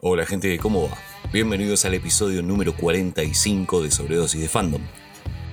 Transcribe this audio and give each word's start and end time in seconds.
Hola 0.00 0.24
gente, 0.26 0.56
¿cómo 0.58 0.88
va? 0.88 0.96
Bienvenidos 1.32 1.84
al 1.84 1.92
episodio 1.92 2.40
número 2.40 2.72
45 2.76 3.82
de 3.82 3.90
Sobredosis 3.90 4.40
de 4.40 4.48
Fandom. 4.48 4.80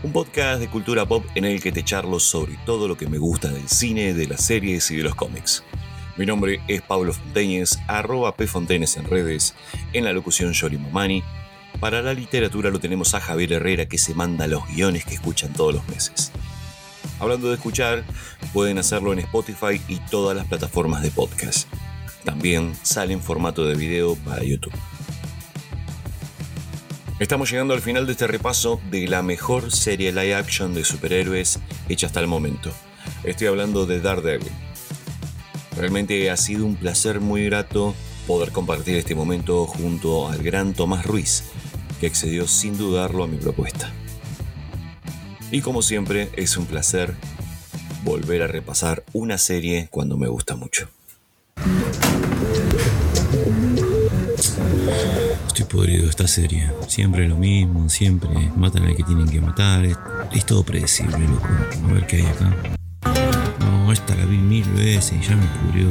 Un 0.04 0.12
podcast 0.12 0.60
de 0.60 0.70
cultura 0.70 1.08
pop 1.08 1.26
en 1.34 1.46
el 1.46 1.60
que 1.64 1.72
te 1.72 1.84
charlo 1.84 2.20
sobre 2.20 2.56
todo 2.64 2.88
lo 2.88 2.96
que 2.96 3.08
me 3.08 3.18
gusta 3.18 3.48
del 3.50 3.68
cine, 3.68 4.14
de 4.14 4.28
las 4.28 4.46
series 4.46 4.92
y 4.92 4.98
de 4.98 5.02
los 5.02 5.16
cómics. 5.16 5.64
Mi 6.16 6.28
nombre 6.28 6.62
es 6.68 6.84
Pablo 6.84 7.12
Fonteñez, 7.12 7.80
arroba 7.88 8.36
pfontenes 8.36 8.98
en 8.98 9.06
redes, 9.06 9.56
en 9.94 10.04
la 10.04 10.14
locución 10.14 10.54
Yori 10.54 10.78
Momani. 10.78 11.24
Para 11.80 12.04
la 12.04 12.14
literatura 12.14 12.70
lo 12.70 12.80
tenemos 12.80 13.16
a 13.16 13.22
Javier 13.22 13.54
Herrera 13.54 13.88
que 13.88 13.98
se 13.98 14.14
manda 14.14 14.46
los 14.46 14.68
guiones 14.68 15.06
que 15.06 15.16
escuchan 15.16 15.54
todos 15.54 15.74
los 15.74 15.88
meses. 15.88 16.32
Hablando 17.18 17.48
de 17.48 17.56
escuchar, 17.56 18.04
pueden 18.54 18.78
hacerlo 18.78 19.12
en 19.12 19.20
Spotify 19.20 19.82
y 19.88 19.96
todas 20.12 20.38
las 20.38 20.46
plataformas 20.46 21.02
de 21.02 21.10
podcast. 21.10 21.68
También 22.26 22.74
sale 22.82 23.14
en 23.14 23.22
formato 23.22 23.66
de 23.66 23.76
video 23.76 24.16
para 24.16 24.44
YouTube. 24.44 24.74
Estamos 27.20 27.50
llegando 27.50 27.74
al 27.76 27.82
final 27.82 28.08
de 28.08 28.14
este 28.14 28.28
repaso 28.28 28.82
de 28.90 29.08
la 29.08 29.22
mejor 29.22 29.72
serie 29.72 30.12
live 30.12 30.36
action 30.36 30.74
de 30.74 30.84
superhéroes 30.84 31.60
hecha 31.88 32.08
hasta 32.08 32.20
el 32.20 32.28
momento. 32.28 32.72
Estoy 33.24 33.48
hablando 33.48 33.86
de 33.86 34.02
Daredevil. 34.02 34.52
Realmente 35.78 36.30
ha 36.32 36.36
sido 36.36 36.66
un 36.66 36.76
placer 36.76 37.22
muy 37.22 37.46
grato 37.46 37.94
poder 38.26 38.52
compartir 38.52 38.98
este 38.98 39.14
momento 39.14 39.68
junto 39.68 40.28
al 40.28 40.42
gran 40.42 40.74
Tomás 40.74 41.06
Ruiz, 41.06 41.44
que 42.00 42.08
accedió 42.08 42.48
sin 42.48 42.76
dudarlo 42.78 43.24
a 43.24 43.28
mi 43.28 43.38
propuesta. 43.38 43.94
Y 45.52 45.62
como 45.62 45.84
siempre, 45.84 46.32
es 46.36 46.58
un 46.58 46.66
placer 46.66 47.14
volver 48.04 48.42
a 48.42 48.48
repasar 48.48 49.04
una 49.14 49.38
serie 49.38 49.88
cuando 49.92 50.18
me 50.18 50.28
gusta 50.28 50.56
mucho. 50.56 50.90
Estoy 55.58 55.74
podrido 55.74 56.04
de 56.04 56.10
esta 56.10 56.28
serie. 56.28 56.70
Siempre 56.90 57.30
lo 57.30 57.38
mismo, 57.38 57.88
siempre 57.88 58.30
matan 58.58 58.84
al 58.84 58.94
que 58.94 59.04
tienen 59.04 59.30
que 59.30 59.40
matar. 59.40 59.86
Es, 59.86 60.46
todo 60.46 60.66
predecible, 60.66 61.18
loco. 61.18 61.48
A 61.48 61.94
ver 61.94 62.06
qué 62.08 62.18
hay 62.18 62.26
acá. 62.26 62.78
No, 63.62 63.90
esta 63.94 64.16
la 64.16 64.26
vi 64.26 64.36
mil 64.36 64.66
veces 64.72 65.14
y 65.14 65.26
ya 65.26 65.38
me 65.38 65.48
cubrió. 65.62 65.88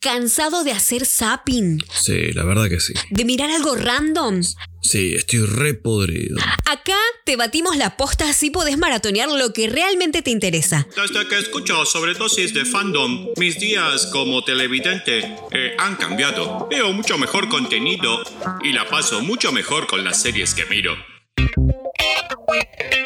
¿Cansado 0.00 0.64
de 0.64 0.72
hacer 0.72 1.06
zapping? 1.06 1.82
Sí, 1.90 2.32
la 2.34 2.44
verdad 2.44 2.68
que 2.68 2.78
sí. 2.78 2.92
¿De 3.08 3.24
mirar 3.24 3.50
algo 3.50 3.74
random? 3.74 4.42
Sí, 4.82 5.14
estoy 5.14 5.46
re 5.46 5.72
podrido. 5.72 6.36
Acá 6.70 6.98
te 7.30 7.36
batimos 7.36 7.76
la 7.76 7.96
posta 7.96 8.28
así 8.28 8.50
podés 8.50 8.76
maratonear 8.76 9.28
lo 9.28 9.52
que 9.52 9.68
realmente 9.68 10.20
te 10.20 10.32
interesa. 10.32 10.88
Desde 10.96 11.28
que 11.28 11.38
escucho 11.38 11.86
sobredosis 11.86 12.52
de 12.52 12.64
fandom, 12.64 13.28
mis 13.36 13.60
días 13.60 14.06
como 14.06 14.42
televidente 14.42 15.36
eh, 15.52 15.76
han 15.78 15.94
cambiado. 15.94 16.66
Veo 16.68 16.92
mucho 16.92 17.18
mejor 17.18 17.48
contenido 17.48 18.18
y 18.64 18.72
la 18.72 18.84
paso 18.88 19.20
mucho 19.20 19.52
mejor 19.52 19.86
con 19.86 20.02
las 20.02 20.20
series 20.20 20.54
que 20.54 20.64
miro. 20.64 20.96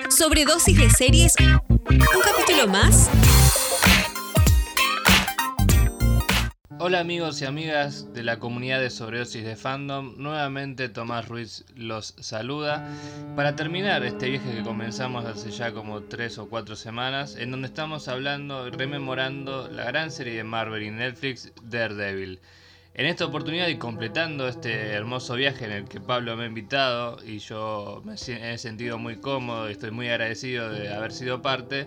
Sobredosis 0.09 0.79
de 0.79 0.89
series. 0.89 1.35
¿Un 1.91 2.21
capítulo 2.23 2.67
más? 2.67 3.11
Hola 6.81 6.99
amigos 6.99 7.41
y 7.41 7.45
amigas 7.45 8.13
de 8.13 8.25
la 8.25 8.41
comunidad 8.41 8.81
de 8.81 8.91
sobredosis 8.91 9.45
de 9.45 9.55
fandom, 9.55 10.15
nuevamente 10.19 10.89
Tomás 10.89 11.29
Ruiz 11.29 11.65
los 11.77 12.15
saluda 12.19 12.85
para 13.37 13.55
terminar 13.55 14.05
este 14.05 14.29
viaje 14.29 14.57
que 14.57 14.63
comenzamos 14.63 15.25
hace 15.25 15.53
ya 15.53 15.73
como 15.73 16.03
3 16.03 16.39
o 16.39 16.49
4 16.49 16.75
semanas, 16.75 17.37
en 17.37 17.53
donde 17.53 17.69
estamos 17.69 18.09
hablando 18.09 18.67
y 18.67 18.71
rememorando 18.71 19.69
la 19.69 19.85
gran 19.85 20.11
serie 20.11 20.35
de 20.35 20.45
Marvel 20.45 20.83
y 20.83 20.91
Netflix 20.91 21.53
Daredevil. 21.63 22.41
En 22.95 23.07
esta 23.07 23.25
oportunidad 23.25 23.69
y 23.69 23.77
completando 23.77 24.49
este 24.49 24.91
hermoso 24.91 25.35
viaje 25.35 25.65
en 25.65 25.73
el 25.73 25.85
que 25.85 26.01
Pablo 26.01 26.37
me 26.37 26.45
ha 26.45 26.49
invitado 26.49 27.19
y 27.25 27.39
yo 27.39 28.03
me 28.05 28.15
he 28.15 28.59
sentido 28.59 28.99
muy 28.99 29.17
cómodo 29.17 29.69
y 29.69 29.73
estoy 29.73 29.93
muy 29.93 30.09
agradecido 30.09 30.69
de 30.71 30.93
haber 30.93 31.13
sido 31.13 31.41
parte, 31.41 31.87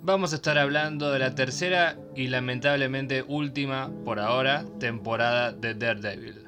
Vamos 0.00 0.32
a 0.32 0.36
estar 0.36 0.56
hablando 0.58 1.10
de 1.10 1.18
la 1.18 1.34
tercera 1.34 1.98
y 2.14 2.28
lamentablemente 2.28 3.22
última, 3.22 3.90
por 4.04 4.20
ahora, 4.20 4.64
temporada 4.78 5.52
de 5.52 5.74
Daredevil. 5.74 6.44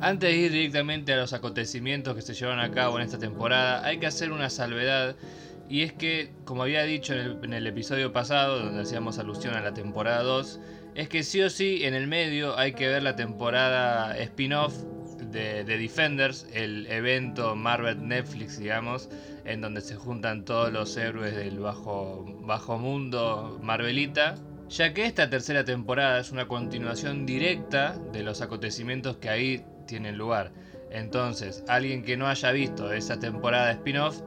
Antes 0.00 0.30
de 0.30 0.36
ir 0.36 0.52
directamente 0.52 1.12
a 1.12 1.16
los 1.16 1.32
acontecimientos 1.32 2.16
que 2.16 2.22
se 2.22 2.34
llevan 2.34 2.58
a 2.58 2.72
cabo 2.72 2.98
en 2.98 3.04
esta 3.04 3.18
temporada, 3.18 3.84
hay 3.84 3.98
que 3.98 4.06
hacer 4.06 4.32
una 4.32 4.50
salvedad 4.50 5.14
y 5.68 5.82
es 5.82 5.92
que, 5.92 6.32
como 6.44 6.62
había 6.64 6.82
dicho 6.82 7.14
en 7.14 7.52
el, 7.52 7.66
episodio 7.66 8.12
pasado, 8.12 8.58
donde 8.58 8.82
hacíamos 8.82 9.18
alusión 9.18 9.54
a 9.54 9.60
la 9.60 9.72
temporada 9.72 10.22
2, 10.22 10.60
es 10.96 11.08
que 11.08 11.22
sí 11.22 11.40
o 11.42 11.50
sí 11.50 11.84
en 11.84 11.94
el 11.94 12.08
medio 12.08 12.58
hay 12.58 12.72
que 12.72 12.88
ver 12.88 13.02
la 13.02 13.16
temporada 13.16 14.18
spin-off 14.18 14.74
de, 15.34 15.64
Defenders, 15.64 16.46
el 16.54 16.86
evento 16.86 17.54
Marvel 17.56 18.08
Netflix, 18.08 18.58
digamos, 18.58 19.10
en 19.44 19.60
donde 19.60 19.82
se 19.82 19.96
juntan 19.96 20.44
todos 20.44 20.72
los 20.72 20.96
héroes 20.96 21.36
del 21.36 21.58
bajo, 21.58 22.24
bajo 22.40 22.78
mundo 22.78 23.58
Marvelita, 23.62 24.36
ya 24.70 24.94
que 24.94 25.04
esta 25.04 25.28
tercera 25.28 25.64
temporada 25.64 26.20
es 26.20 26.30
una 26.32 26.48
continuación 26.48 27.26
directa 27.26 27.98
de 28.12 28.22
los 28.22 28.40
acontecimientos 28.40 29.18
que 29.18 29.28
ahí 29.28 29.64
tienen 29.86 30.16
lugar. 30.16 30.52
Entonces, 30.90 31.64
alguien 31.68 32.02
que 32.04 32.16
no 32.16 32.28
haya 32.28 32.52
visto 32.52 32.92
esa 32.92 33.18
temporada 33.18 33.72
spin-off, 33.72 34.22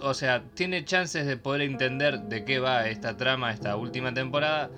o 0.00 0.14
sea, 0.14 0.42
tiene 0.54 0.84
chances 0.84 1.26
de 1.26 1.36
poder 1.36 1.62
entender 1.62 2.20
de 2.22 2.44
qué 2.44 2.58
va 2.58 2.88
esta 2.88 3.16
trama, 3.16 3.52
esta 3.52 3.76
última 3.76 4.12
temporada, 4.12 4.70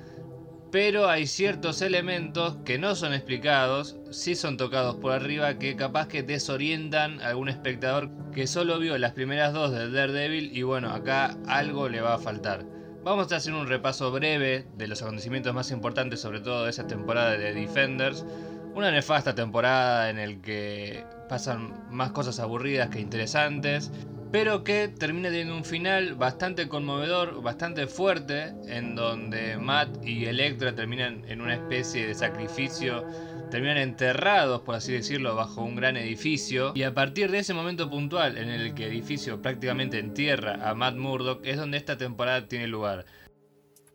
pero 0.70 1.08
hay 1.08 1.26
ciertos 1.26 1.80
elementos 1.82 2.56
que 2.64 2.78
no 2.78 2.94
son 2.94 3.14
explicados, 3.14 3.96
sí 4.10 4.34
son 4.34 4.56
tocados 4.56 4.96
por 4.96 5.12
arriba, 5.12 5.58
que 5.58 5.76
capaz 5.76 6.08
que 6.08 6.22
desorientan 6.22 7.20
a 7.20 7.28
algún 7.28 7.48
espectador 7.48 8.10
que 8.32 8.46
solo 8.46 8.78
vio 8.78 8.98
las 8.98 9.12
primeras 9.12 9.52
dos 9.52 9.70
de 9.72 9.90
Daredevil 9.90 10.56
y 10.56 10.62
bueno, 10.62 10.90
acá 10.90 11.36
algo 11.46 11.88
le 11.88 12.00
va 12.00 12.14
a 12.14 12.18
faltar. 12.18 12.64
Vamos 13.04 13.30
a 13.30 13.36
hacer 13.36 13.54
un 13.54 13.68
repaso 13.68 14.10
breve 14.10 14.66
de 14.76 14.88
los 14.88 15.00
acontecimientos 15.00 15.54
más 15.54 15.70
importantes, 15.70 16.20
sobre 16.20 16.40
todo 16.40 16.64
de 16.64 16.70
esa 16.70 16.88
temporada 16.88 17.38
de 17.38 17.54
Defenders. 17.54 18.26
Una 18.74 18.90
nefasta 18.90 19.34
temporada 19.34 20.10
en 20.10 20.18
el 20.18 20.40
que 20.40 21.04
pasan 21.28 21.72
más 21.90 22.10
cosas 22.10 22.40
aburridas 22.40 22.88
que 22.90 23.00
interesantes 23.00 23.92
pero 24.36 24.64
que 24.64 24.88
termina 24.88 25.30
teniendo 25.30 25.56
un 25.56 25.64
final 25.64 26.14
bastante 26.14 26.68
conmovedor, 26.68 27.40
bastante 27.40 27.86
fuerte, 27.86 28.52
en 28.66 28.94
donde 28.94 29.56
Matt 29.56 30.04
y 30.04 30.26
Electra 30.26 30.74
terminan 30.74 31.24
en 31.26 31.40
una 31.40 31.54
especie 31.54 32.06
de 32.06 32.14
sacrificio, 32.14 33.02
terminan 33.50 33.78
enterrados, 33.78 34.60
por 34.60 34.74
así 34.74 34.92
decirlo, 34.92 35.34
bajo 35.36 35.62
un 35.62 35.74
gran 35.74 35.96
edificio, 35.96 36.72
y 36.74 36.82
a 36.82 36.92
partir 36.92 37.30
de 37.30 37.38
ese 37.38 37.54
momento 37.54 37.88
puntual 37.88 38.36
en 38.36 38.50
el 38.50 38.74
que 38.74 38.84
el 38.84 38.92
edificio 38.92 39.40
prácticamente 39.40 39.98
entierra 39.98 40.68
a 40.68 40.74
Matt 40.74 40.96
Murdock, 40.96 41.40
es 41.46 41.56
donde 41.56 41.78
esta 41.78 41.96
temporada 41.96 42.46
tiene 42.46 42.66
lugar. 42.66 43.06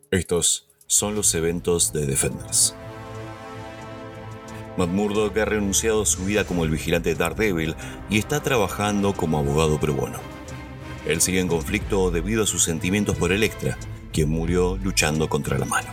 Estos 0.09 0.67
son 0.87 1.13
los 1.13 1.35
eventos 1.35 1.93
de 1.93 2.07
Defenders. 2.07 2.75
Matt 4.75 4.89
Murdock 4.89 5.37
ha 5.37 5.45
renunciado 5.45 6.01
a 6.01 6.05
su 6.07 6.25
vida 6.25 6.45
como 6.45 6.63
el 6.63 6.71
vigilante 6.71 7.13
Daredevil 7.13 7.75
y 8.09 8.17
está 8.17 8.41
trabajando 8.41 9.13
como 9.13 9.37
abogado 9.37 9.79
pro 9.79 9.93
bono. 9.93 10.30
Él 11.05 11.21
sigue 11.21 11.39
en 11.39 11.47
conflicto 11.47 12.11
debido 12.11 12.43
a 12.43 12.47
sus 12.47 12.63
sentimientos 12.63 13.17
por 13.17 13.31
Electra, 13.31 13.77
quien 14.11 14.29
murió 14.29 14.77
luchando 14.77 15.29
contra 15.29 15.57
la 15.57 15.65
mano. 15.65 15.89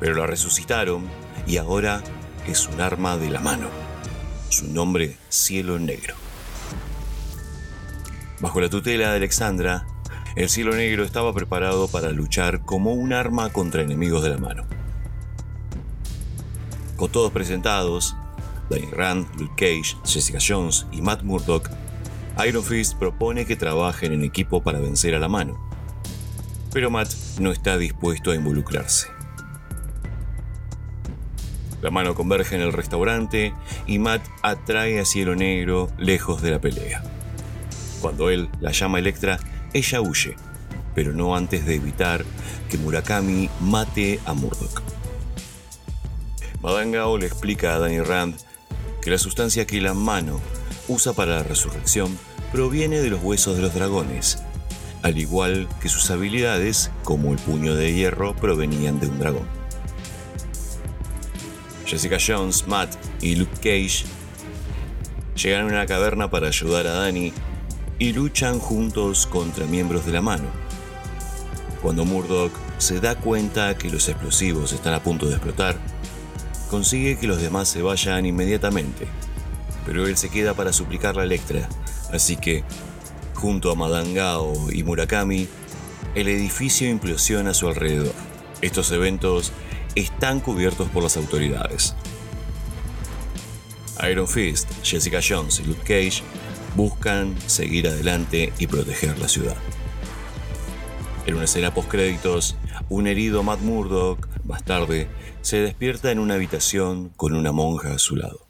Pero 0.00 0.14
la 0.16 0.26
resucitaron 0.26 1.06
y 1.46 1.56
ahora 1.56 2.02
es 2.46 2.66
un 2.66 2.80
arma 2.80 3.16
de 3.16 3.30
la 3.30 3.40
mano. 3.40 3.68
Su 4.48 4.66
nombre, 4.68 5.16
Cielo 5.28 5.78
Negro. 5.78 6.14
Bajo 8.40 8.60
la 8.60 8.70
tutela 8.70 9.10
de 9.10 9.16
Alexandra, 9.16 9.86
el 10.36 10.48
Cielo 10.48 10.74
Negro 10.74 11.04
estaba 11.04 11.34
preparado 11.34 11.88
para 11.88 12.10
luchar 12.10 12.64
como 12.64 12.92
un 12.92 13.12
arma 13.12 13.50
contra 13.50 13.82
enemigos 13.82 14.22
de 14.22 14.30
la 14.30 14.38
mano. 14.38 14.64
Con 16.96 17.10
todos 17.10 17.32
presentados, 17.32 18.16
Danny 18.70 18.86
Rand, 18.92 19.26
Luke 19.38 19.54
Cage, 19.56 19.96
Jessica 20.04 20.38
Jones 20.40 20.86
y 20.92 21.00
Matt 21.02 21.22
Murdock, 21.22 21.70
Iron 22.46 22.62
Fist 22.62 22.96
propone 22.96 23.46
que 23.46 23.56
trabajen 23.56 24.12
en 24.12 24.22
equipo 24.22 24.62
para 24.62 24.78
vencer 24.78 25.12
a 25.16 25.18
la 25.18 25.28
mano. 25.28 25.58
Pero 26.72 26.88
Matt 26.88 27.12
no 27.40 27.50
está 27.50 27.76
dispuesto 27.76 28.30
a 28.30 28.36
involucrarse. 28.36 29.08
La 31.82 31.90
mano 31.90 32.14
converge 32.14 32.54
en 32.54 32.62
el 32.62 32.72
restaurante 32.72 33.52
y 33.88 33.98
Matt 33.98 34.22
atrae 34.42 35.00
a 35.00 35.04
Cielo 35.04 35.34
Negro 35.34 35.90
lejos 35.98 36.40
de 36.40 36.52
la 36.52 36.60
pelea. 36.60 37.02
Cuando 38.00 38.30
él 38.30 38.48
la 38.60 38.70
llama 38.70 39.00
Electra, 39.00 39.40
ella 39.72 40.00
huye, 40.00 40.36
pero 40.94 41.12
no 41.12 41.34
antes 41.34 41.66
de 41.66 41.74
evitar 41.74 42.24
que 42.70 42.78
Murakami 42.78 43.50
mate 43.60 44.20
a 44.26 44.34
Murdock. 44.34 44.82
Madangao 46.62 47.18
le 47.18 47.26
explica 47.26 47.74
a 47.74 47.78
Danny 47.80 48.00
Rand 48.00 48.36
que 49.02 49.10
la 49.10 49.18
sustancia 49.18 49.66
que 49.66 49.80
la 49.80 49.94
mano 49.94 50.40
usa 50.86 51.12
para 51.12 51.36
la 51.36 51.42
resurrección 51.42 52.27
proviene 52.52 53.00
de 53.00 53.10
los 53.10 53.22
huesos 53.22 53.56
de 53.56 53.62
los 53.62 53.74
dragones, 53.74 54.38
al 55.02 55.18
igual 55.18 55.68
que 55.80 55.88
sus 55.88 56.10
habilidades, 56.10 56.90
como 57.04 57.32
el 57.32 57.38
puño 57.38 57.74
de 57.74 57.92
hierro, 57.94 58.34
provenían 58.34 59.00
de 59.00 59.08
un 59.08 59.18
dragón. 59.18 59.46
Jessica 61.86 62.18
Jones, 62.24 62.66
Matt 62.66 62.94
y 63.22 63.36
Luke 63.36 63.56
Cage 63.56 64.04
llegan 65.36 65.62
a 65.62 65.66
una 65.66 65.86
caverna 65.86 66.30
para 66.30 66.48
ayudar 66.48 66.86
a 66.86 66.92
Danny 66.92 67.32
y 67.98 68.12
luchan 68.12 68.58
juntos 68.58 69.26
contra 69.26 69.66
miembros 69.66 70.04
de 70.04 70.12
la 70.12 70.20
mano. 70.20 70.44
Cuando 71.82 72.04
Murdoch 72.04 72.52
se 72.78 73.00
da 73.00 73.14
cuenta 73.14 73.76
que 73.78 73.90
los 73.90 74.08
explosivos 74.08 74.72
están 74.72 74.94
a 74.94 75.02
punto 75.02 75.26
de 75.26 75.34
explotar, 75.34 75.76
consigue 76.70 77.18
que 77.18 77.26
los 77.26 77.40
demás 77.40 77.68
se 77.68 77.82
vayan 77.82 78.26
inmediatamente, 78.26 79.06
pero 79.86 80.06
él 80.06 80.16
se 80.16 80.28
queda 80.28 80.54
para 80.54 80.72
suplicarle 80.72 81.22
a 81.22 81.24
Electra, 81.24 81.68
así 82.12 82.36
que, 82.36 82.64
junto 83.34 83.70
a 83.70 83.74
Madangao 83.74 84.70
y 84.72 84.82
Murakami, 84.82 85.48
el 86.14 86.28
edificio 86.28 86.88
implosiona 86.88 87.50
a 87.50 87.54
su 87.54 87.68
alrededor. 87.68 88.14
Estos 88.60 88.90
eventos 88.90 89.52
están 89.94 90.40
cubiertos 90.40 90.88
por 90.88 91.02
las 91.02 91.16
autoridades. 91.16 91.94
Iron 94.08 94.28
Fist, 94.28 94.70
Jessica 94.82 95.20
Jones 95.26 95.60
y 95.60 95.64
Luke 95.64 95.80
Cage 95.82 96.22
buscan 96.76 97.36
seguir 97.46 97.88
adelante 97.88 98.52
y 98.58 98.66
proteger 98.66 99.18
la 99.18 99.28
ciudad. 99.28 99.56
En 101.26 101.34
una 101.34 101.44
escena 101.44 101.74
post-créditos, 101.74 102.56
un 102.88 103.06
herido 103.06 103.42
Matt 103.42 103.60
Murdock, 103.60 104.28
más 104.44 104.64
tarde, 104.64 105.08
se 105.42 105.58
despierta 105.58 106.10
en 106.10 106.20
una 106.20 106.34
habitación 106.34 107.10
con 107.10 107.34
una 107.34 107.52
monja 107.52 107.92
a 107.92 107.98
su 107.98 108.16
lado. 108.16 108.47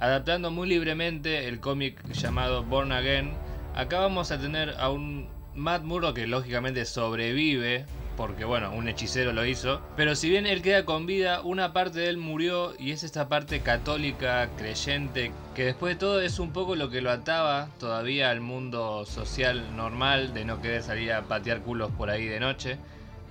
Adaptando 0.00 0.50
muy 0.50 0.66
libremente 0.66 1.46
el 1.46 1.60
cómic 1.60 2.02
llamado 2.12 2.64
Born 2.64 2.90
Again, 2.90 3.32
acá 3.74 3.98
vamos 3.98 4.32
a 4.32 4.40
tener 4.40 4.74
a 4.78 4.88
un 4.88 5.28
Matt 5.54 5.82
Murdock 5.82 6.16
que 6.16 6.26
lógicamente 6.26 6.86
sobrevive 6.86 7.84
porque 8.16 8.46
bueno, 8.46 8.72
un 8.72 8.88
hechicero 8.88 9.32
lo 9.32 9.44
hizo. 9.44 9.82
Pero 9.96 10.14
si 10.14 10.30
bien 10.30 10.46
él 10.46 10.62
queda 10.62 10.86
con 10.86 11.04
vida, 11.04 11.42
una 11.42 11.74
parte 11.74 12.00
de 12.00 12.08
él 12.08 12.16
murió 12.16 12.74
y 12.78 12.92
es 12.92 13.02
esta 13.02 13.28
parte 13.28 13.60
católica, 13.60 14.48
creyente, 14.56 15.32
que 15.54 15.64
después 15.64 15.94
de 15.94 16.00
todo 16.00 16.20
es 16.22 16.38
un 16.38 16.52
poco 16.52 16.76
lo 16.76 16.88
que 16.88 17.02
lo 17.02 17.10
ataba 17.10 17.68
todavía 17.78 18.30
al 18.30 18.40
mundo 18.40 19.04
social 19.04 19.76
normal 19.76 20.32
de 20.32 20.46
no 20.46 20.62
querer 20.62 20.82
salir 20.82 21.12
a 21.12 21.22
patear 21.22 21.60
culos 21.60 21.90
por 21.92 22.08
ahí 22.08 22.26
de 22.26 22.40
noche. 22.40 22.78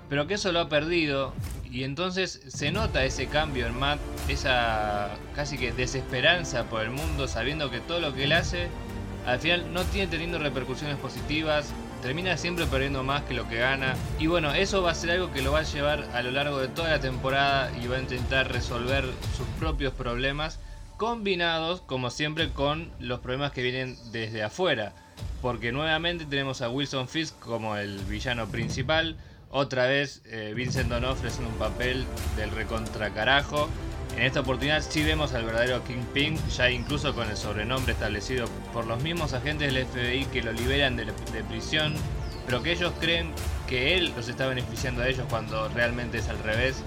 Pero 0.09 0.27
que 0.27 0.33
eso 0.35 0.51
lo 0.51 0.59
ha 0.59 0.69
perdido 0.69 1.33
y 1.71 1.83
entonces 1.83 2.41
se 2.47 2.71
nota 2.71 3.05
ese 3.05 3.27
cambio 3.27 3.67
en 3.67 3.77
Matt, 3.77 3.99
esa 4.27 5.09
casi 5.35 5.57
que 5.57 5.71
desesperanza 5.71 6.63
por 6.65 6.81
el 6.81 6.89
mundo, 6.89 7.27
sabiendo 7.27 7.69
que 7.69 7.79
todo 7.79 7.99
lo 7.99 8.13
que 8.13 8.23
él 8.23 8.31
hace 8.31 8.67
al 9.25 9.39
final 9.39 9.71
no 9.73 9.83
tiene 9.83 10.07
teniendo 10.07 10.39
repercusiones 10.39 10.97
positivas, 10.97 11.71
termina 12.01 12.37
siempre 12.37 12.65
perdiendo 12.65 13.03
más 13.03 13.23
que 13.23 13.33
lo 13.33 13.47
que 13.47 13.57
gana. 13.57 13.95
Y 14.17 14.27
bueno, 14.27 14.53
eso 14.53 14.81
va 14.81 14.91
a 14.91 14.95
ser 14.95 15.11
algo 15.11 15.31
que 15.31 15.41
lo 15.41 15.51
va 15.51 15.59
a 15.59 15.63
llevar 15.63 16.07
a 16.13 16.21
lo 16.23 16.31
largo 16.31 16.59
de 16.59 16.67
toda 16.67 16.89
la 16.89 16.99
temporada 16.99 17.71
y 17.79 17.87
va 17.87 17.97
a 17.97 18.01
intentar 18.01 18.51
resolver 18.51 19.05
sus 19.37 19.45
propios 19.59 19.93
problemas, 19.93 20.59
combinados 20.97 21.81
como 21.81 22.09
siempre 22.09 22.49
con 22.49 22.91
los 22.99 23.19
problemas 23.19 23.51
que 23.51 23.61
vienen 23.61 23.97
desde 24.11 24.41
afuera. 24.41 24.93
Porque 25.41 25.71
nuevamente 25.71 26.25
tenemos 26.25 26.61
a 26.61 26.69
Wilson 26.69 27.07
Fisk 27.07 27.37
como 27.39 27.77
el 27.77 27.99
villano 28.05 28.47
principal. 28.47 29.15
Otra 29.51 29.87
vez 29.87 30.21
eh, 30.25 30.53
Vincent 30.55 30.89
D'Onofrio 30.89 31.29
haciendo 31.29 31.51
un 31.51 31.57
papel 31.57 32.05
del 32.37 32.51
recontracarajo. 32.51 33.67
En 34.15 34.23
esta 34.23 34.41
oportunidad 34.41 34.81
sí 34.81 35.03
vemos 35.03 35.33
al 35.33 35.43
verdadero 35.43 35.83
Kingpin, 35.83 36.37
ya 36.49 36.69
incluso 36.69 37.15
con 37.15 37.29
el 37.29 37.37
sobrenombre 37.37 37.93
establecido 37.93 38.47
por 38.73 38.85
los 38.85 39.01
mismos 39.01 39.33
agentes 39.33 39.73
del 39.73 39.85
FBI 39.85 40.25
que 40.25 40.43
lo 40.43 40.51
liberan 40.51 40.97
de, 40.97 41.05
prisión, 41.47 41.93
pero 42.45 42.61
que 42.61 42.73
ellos 42.73 42.93
creen 42.99 43.31
que 43.67 43.95
él 43.97 44.13
los 44.15 44.27
está 44.27 44.45
beneficiando 44.47 45.01
a 45.01 45.07
ellos 45.07 45.25
cuando 45.29 45.67
realmente 45.69 46.19
es 46.19 46.27
al 46.27 46.39
revés. 46.39 46.83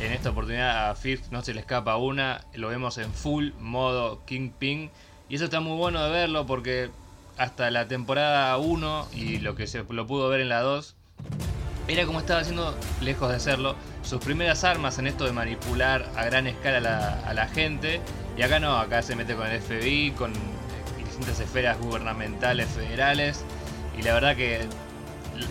En 0.00 0.12
esta 0.12 0.30
oportunidad 0.30 0.90
a 0.90 0.94
Fisk 0.94 1.32
no 1.32 1.42
se 1.42 1.54
le 1.54 1.60
escapa 1.60 1.96
una, 1.96 2.44
lo 2.54 2.68
vemos 2.68 2.98
en 2.98 3.12
full 3.12 3.50
modo 3.58 4.24
Kingpin 4.24 4.90
y 5.28 5.36
eso 5.36 5.46
está 5.46 5.60
muy 5.60 5.76
bueno 5.76 6.04
de 6.04 6.10
verlo 6.10 6.46
porque 6.46 6.90
hasta 7.38 7.70
la 7.70 7.88
temporada 7.88 8.56
1 8.58 9.08
y 9.14 9.38
lo 9.38 9.54
que 9.54 9.66
se 9.66 9.84
lo 9.88 10.06
pudo 10.06 10.28
ver 10.28 10.40
en 10.40 10.48
la 10.48 10.60
2 10.60 10.96
era 11.88 12.06
como 12.06 12.20
estaba 12.20 12.40
haciendo, 12.40 12.74
lejos 13.00 13.30
de 13.30 13.40
serlo, 13.40 13.76
sus 14.02 14.20
primeras 14.22 14.64
armas 14.64 14.98
en 14.98 15.06
esto 15.06 15.24
de 15.24 15.32
manipular 15.32 16.10
a 16.16 16.24
gran 16.24 16.46
escala 16.46 17.20
a 17.26 17.34
la, 17.34 17.48
gente. 17.48 18.00
Y 18.36 18.42
acá 18.42 18.58
no, 18.58 18.76
acá 18.78 19.02
se 19.02 19.16
mete 19.16 19.34
con 19.34 19.46
el 19.46 19.60
FBI, 19.60 20.12
con 20.12 20.32
distintas 20.98 21.40
esferas 21.40 21.78
gubernamentales, 21.78 22.68
federales. 22.68 23.44
Y 23.98 24.02
la 24.02 24.14
verdad 24.14 24.36
que 24.36 24.66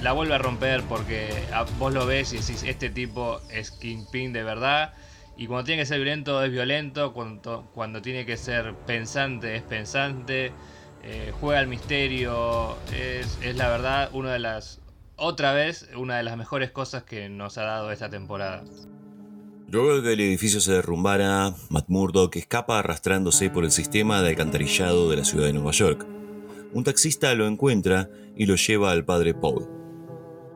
la 0.02 0.12
vuelve 0.12 0.36
a 0.36 0.38
romper 0.38 0.84
porque 0.84 1.30
vos 1.78 1.94
lo 1.94 2.06
ves 2.06 2.34
y 2.34 2.38
decís, 2.38 2.64
este 2.64 2.90
tipo 2.90 3.40
es 3.50 3.72
Kingpin 3.72 4.34
de 4.34 4.44
verdad. 4.44 4.94
Y 5.36 5.48
cuando 5.48 5.66
tiene 5.66 5.82
que 5.82 5.86
ser 5.86 5.98
violento 5.98 6.44
es 6.44 6.52
violento, 6.52 7.14
cuando, 7.14 7.70
cuando 7.74 8.02
tiene 8.02 8.26
que 8.26 8.38
ser 8.38 8.76
pensante 8.86 9.56
es 9.56 9.64
pensante, 9.64 10.52
eh, 11.04 11.34
juega 11.40 11.60
al 11.60 11.68
misterio, 11.68 12.78
es, 12.94 13.40
es 13.42 13.56
la 13.56 13.68
verdad 13.68 14.10
una 14.14 14.34
de 14.34 14.40
las 14.40 14.80
otra 15.16 15.54
vez 15.54 15.90
una 15.96 16.18
de 16.18 16.24
las 16.24 16.38
mejores 16.38 16.72
cosas 16.72 17.04
que 17.04 17.30
nos 17.30 17.58
ha 17.58 17.64
dado 17.64 17.92
esta 17.92 18.10
temporada. 18.10 18.64
Luego 19.68 19.96
de 19.96 20.04
que 20.04 20.14
el 20.14 20.20
edificio 20.20 20.62
se 20.62 20.74
derrumbara, 20.74 21.54
Matt 21.70 21.86
Murdock 21.88 22.36
escapa 22.36 22.80
arrastrándose 22.80 23.50
por 23.50 23.64
el 23.64 23.72
sistema 23.72 24.22
de 24.22 24.30
alcantarillado 24.30 25.10
de 25.10 25.18
la 25.18 25.26
ciudad 25.26 25.46
de 25.46 25.54
Nueva 25.54 25.72
York. 25.72 26.06
Un 26.74 26.84
taxista 26.84 27.34
lo 27.34 27.48
encuentra 27.48 28.10
y 28.36 28.46
lo 28.46 28.56
lleva 28.56 28.92
al 28.92 29.06
padre 29.06 29.34
Paul, 29.34 29.68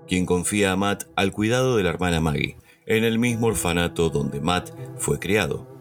quien 0.08 0.26
confía 0.26 0.72
a 0.72 0.76
Matt 0.76 1.06
al 1.16 1.32
cuidado 1.32 1.78
de 1.78 1.84
la 1.84 1.90
hermana 1.90 2.22
Maggie, 2.22 2.58
en 2.86 3.04
el 3.04 3.20
mismo 3.20 3.48
orfanato 3.48 4.10
donde 4.10 4.40
Matt 4.40 4.72
fue 4.98 5.20
criado. 5.20 5.77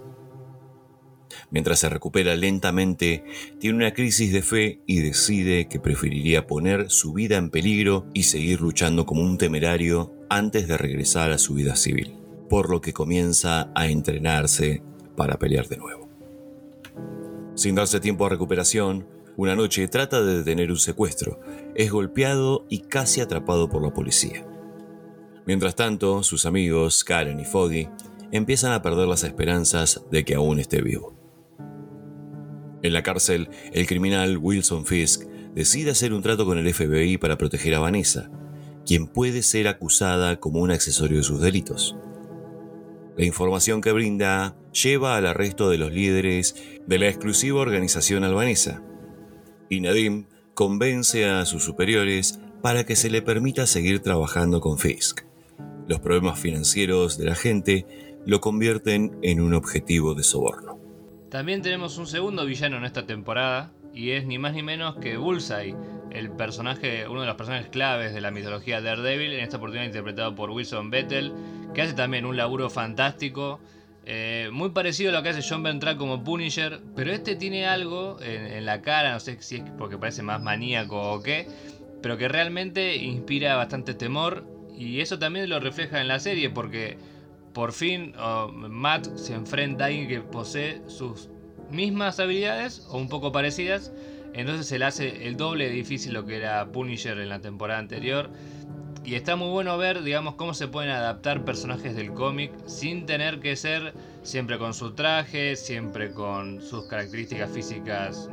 Mientras 1.50 1.78
se 1.78 1.88
recupera 1.88 2.34
lentamente, 2.34 3.25
tiene 3.60 3.76
una 3.76 3.94
crisis 3.94 4.32
de 4.32 4.43
fe 4.43 4.81
y 4.87 5.00
decide 5.00 5.69
que 5.69 5.78
preferiría 5.78 6.46
poner 6.46 6.90
su 6.90 7.12
vida 7.12 7.37
en 7.37 7.50
peligro 7.50 8.06
y 8.14 8.25
seguir 8.25 8.60
luchando 8.60 9.06
como 9.06 9.22
un 9.22 9.38
temerario 9.38 10.12
antes 10.28 10.66
de 10.66 10.76
regresar 10.76 11.31
a 11.31 11.38
su 11.38 11.54
vida 11.54 11.76
civil, 11.76 12.16
por 12.48 12.69
lo 12.69 12.81
que 12.81 12.93
comienza 12.93 13.70
a 13.75 13.87
entrenarse 13.87 14.82
para 15.16 15.38
pelear 15.38 15.69
de 15.69 15.76
nuevo. 15.76 16.08
Sin 17.54 17.75
darse 17.75 18.00
tiempo 18.00 18.26
a 18.26 18.28
recuperación, 18.28 19.06
una 19.37 19.54
noche 19.54 19.87
trata 19.88 20.22
de 20.22 20.38
detener 20.38 20.70
un 20.70 20.78
secuestro, 20.78 21.40
es 21.75 21.90
golpeado 21.90 22.66
y 22.69 22.81
casi 22.81 23.20
atrapado 23.20 23.69
por 23.69 23.82
la 23.82 23.93
policía. 23.93 24.46
Mientras 25.46 25.76
tanto, 25.76 26.22
sus 26.22 26.44
amigos, 26.44 27.04
Karen 27.04 27.38
y 27.38 27.44
Foggy, 27.44 27.88
empiezan 28.32 28.72
a 28.72 28.82
perder 28.82 29.06
las 29.06 29.25
esperanzas 29.25 30.02
de 30.10 30.24
que 30.24 30.34
aún 30.34 30.58
esté 30.58 30.82
vivo. 30.82 31.16
En 32.86 32.93
la 32.93 33.02
cárcel, 33.02 33.48
el 33.72 33.84
criminal 33.88 34.38
Wilson 34.38 34.86
Fisk 34.86 35.24
decide 35.56 35.90
hacer 35.90 36.12
un 36.12 36.22
trato 36.22 36.46
con 36.46 36.56
el 36.56 36.72
FBI 36.72 37.19
para 37.19 37.36
proteger 37.36 37.74
a 37.74 37.81
Vanessa, 37.81 38.31
quien 38.86 39.08
puede 39.08 39.43
ser 39.43 39.66
acusada 39.66 40.38
como 40.38 40.60
un 40.60 40.70
accesorio 40.70 41.16
de 41.16 41.24
sus 41.24 41.40
delitos. 41.40 41.96
La 43.16 43.24
información 43.24 43.81
que 43.81 43.90
brinda 43.90 44.56
lleva 44.70 45.16
al 45.16 45.26
arresto 45.26 45.69
de 45.69 45.78
los 45.78 45.90
líderes 45.90 46.55
de 46.86 46.98
la 47.00 47.08
exclusiva 47.08 47.58
organización 47.58 48.22
albanesa, 48.22 48.84
y 49.69 49.81
Nadim 49.81 50.26
convence 50.55 51.28
a 51.28 51.44
sus 51.44 51.64
superiores 51.64 52.38
para 52.62 52.86
que 52.86 52.94
se 52.94 53.10
le 53.10 53.20
permita 53.20 53.66
seguir 53.66 53.98
trabajando 53.98 54.60
con 54.60 54.78
Fisk. 54.78 55.22
Los 55.88 55.98
problemas 55.98 56.38
financieros 56.38 57.19
de 57.19 57.24
la 57.24 57.34
gente 57.34 57.84
lo 58.24 58.40
convierten 58.40 59.19
en 59.22 59.40
un 59.40 59.55
objetivo 59.55 60.14
de 60.14 60.22
soborno. 60.22 60.85
También 61.31 61.63
tenemos 61.63 61.99
un 61.99 62.06
segundo 62.06 62.47
villano 62.47 62.77
en 62.77 62.85
esta 62.85 63.06
temporada 63.06 63.73
y 63.93 64.11
es 64.11 64.27
ni 64.27 64.39
más 64.39 64.55
ni 64.55 64.63
menos 64.63 64.97
que 64.97 65.17
Bullseye, 65.17 65.75
el 66.11 66.31
personaje, 66.31 67.09
uno 67.09 67.23
de 67.23 67.27
los 67.27 67.37
personajes 67.37 67.69
claves 67.69 68.15
de 68.15 68.21
la 68.21 68.31
mitología 68.31 68.81
Daredevil, 68.81 69.33
en 69.33 69.41
esta 69.41 69.56
oportunidad 69.56 69.87
interpretado 69.87 70.35
por 70.35 70.51
Wilson 70.51 70.91
Bettel, 70.91 71.33
que 71.75 71.83
hace 71.83 71.95
también 71.95 72.25
un 72.27 72.37
laburo 72.37 72.71
fantástico, 72.71 73.61
eh, 74.05 74.51
muy 74.53 74.71
parecido 74.71 75.11
a 75.11 75.13
lo 75.13 75.23
que 75.25 75.31
hace 75.31 75.43
John 75.47 75.65
Ventral 75.65 75.97
como 75.97 76.23
Punisher, 76.23 76.81
pero 76.95 77.11
este 77.11 77.35
tiene 77.35 77.67
algo 77.67 78.19
en, 78.23 78.65
la 78.65 78.81
cara, 78.81 79.13
no 79.13 79.19
sé 79.19 79.37
si 79.43 79.56
es 79.56 79.63
porque 79.77 79.99
parece 79.99 80.23
más 80.23 80.41
maníaco 80.41 81.13
o 81.13 81.23
qué, 81.23 81.49
pero 82.03 82.17
que 82.17 82.29
realmente 82.29 82.97
inspira 82.97 83.56
bastante 83.56 83.95
temor 83.95 84.47
y 84.79 85.01
eso 85.01 85.19
también 85.19 85.51
lo 85.51 85.59
refleja 85.59 86.01
en 86.01 86.06
la 86.06 86.21
serie 86.21 86.51
porque 86.51 86.99
por 87.56 87.72
fin 87.72 88.13
Matt 88.69 89.17
se 89.17 89.32
enfrenta 89.32 89.84
a 89.84 89.86
alguien 89.86 90.08
que 90.08 90.20
posee 90.20 90.82
sus 90.89 91.31
mismas 91.70 92.20
habilidades 92.20 92.86
o 92.91 92.98
un 92.98 93.08
poco 93.08 93.32
parecidas. 93.32 93.94
Entonces 94.34 94.67
se 94.67 94.79
le 94.79 94.84
hace 94.84 95.27
el 95.27 95.39
doble 95.39 95.70
difícil 95.70 96.13
lo 96.13 96.27
que 96.27 96.36
era 96.36 96.70
Punisher 96.70 97.19
en 97.19 97.31
la 97.31 97.41
temporada 97.41 97.81
anterior. 97.81 98.29
Y 99.06 99.15
está 99.15 99.36
muy 99.36 99.48
bueno 99.48 99.79
ver, 99.79 100.03
digamos, 100.03 100.34
cómo 100.34 100.53
se 100.53 100.69
pueden 100.69 100.91
adaptar 100.91 101.46
personajes 101.46 101.96
del 101.96 102.13
cómic 102.13 102.53
sin 102.67 103.06
tener 103.06 103.41
que 103.41 103.56
ser 103.56 103.94
siempre 104.22 104.58
con 104.58 104.75
su 104.75 104.93
traje, 104.93 105.56
siempre 105.56 106.13
con 106.13 106.60
sus 106.60 106.84
características 106.89 107.51
físicas, 107.51 108.29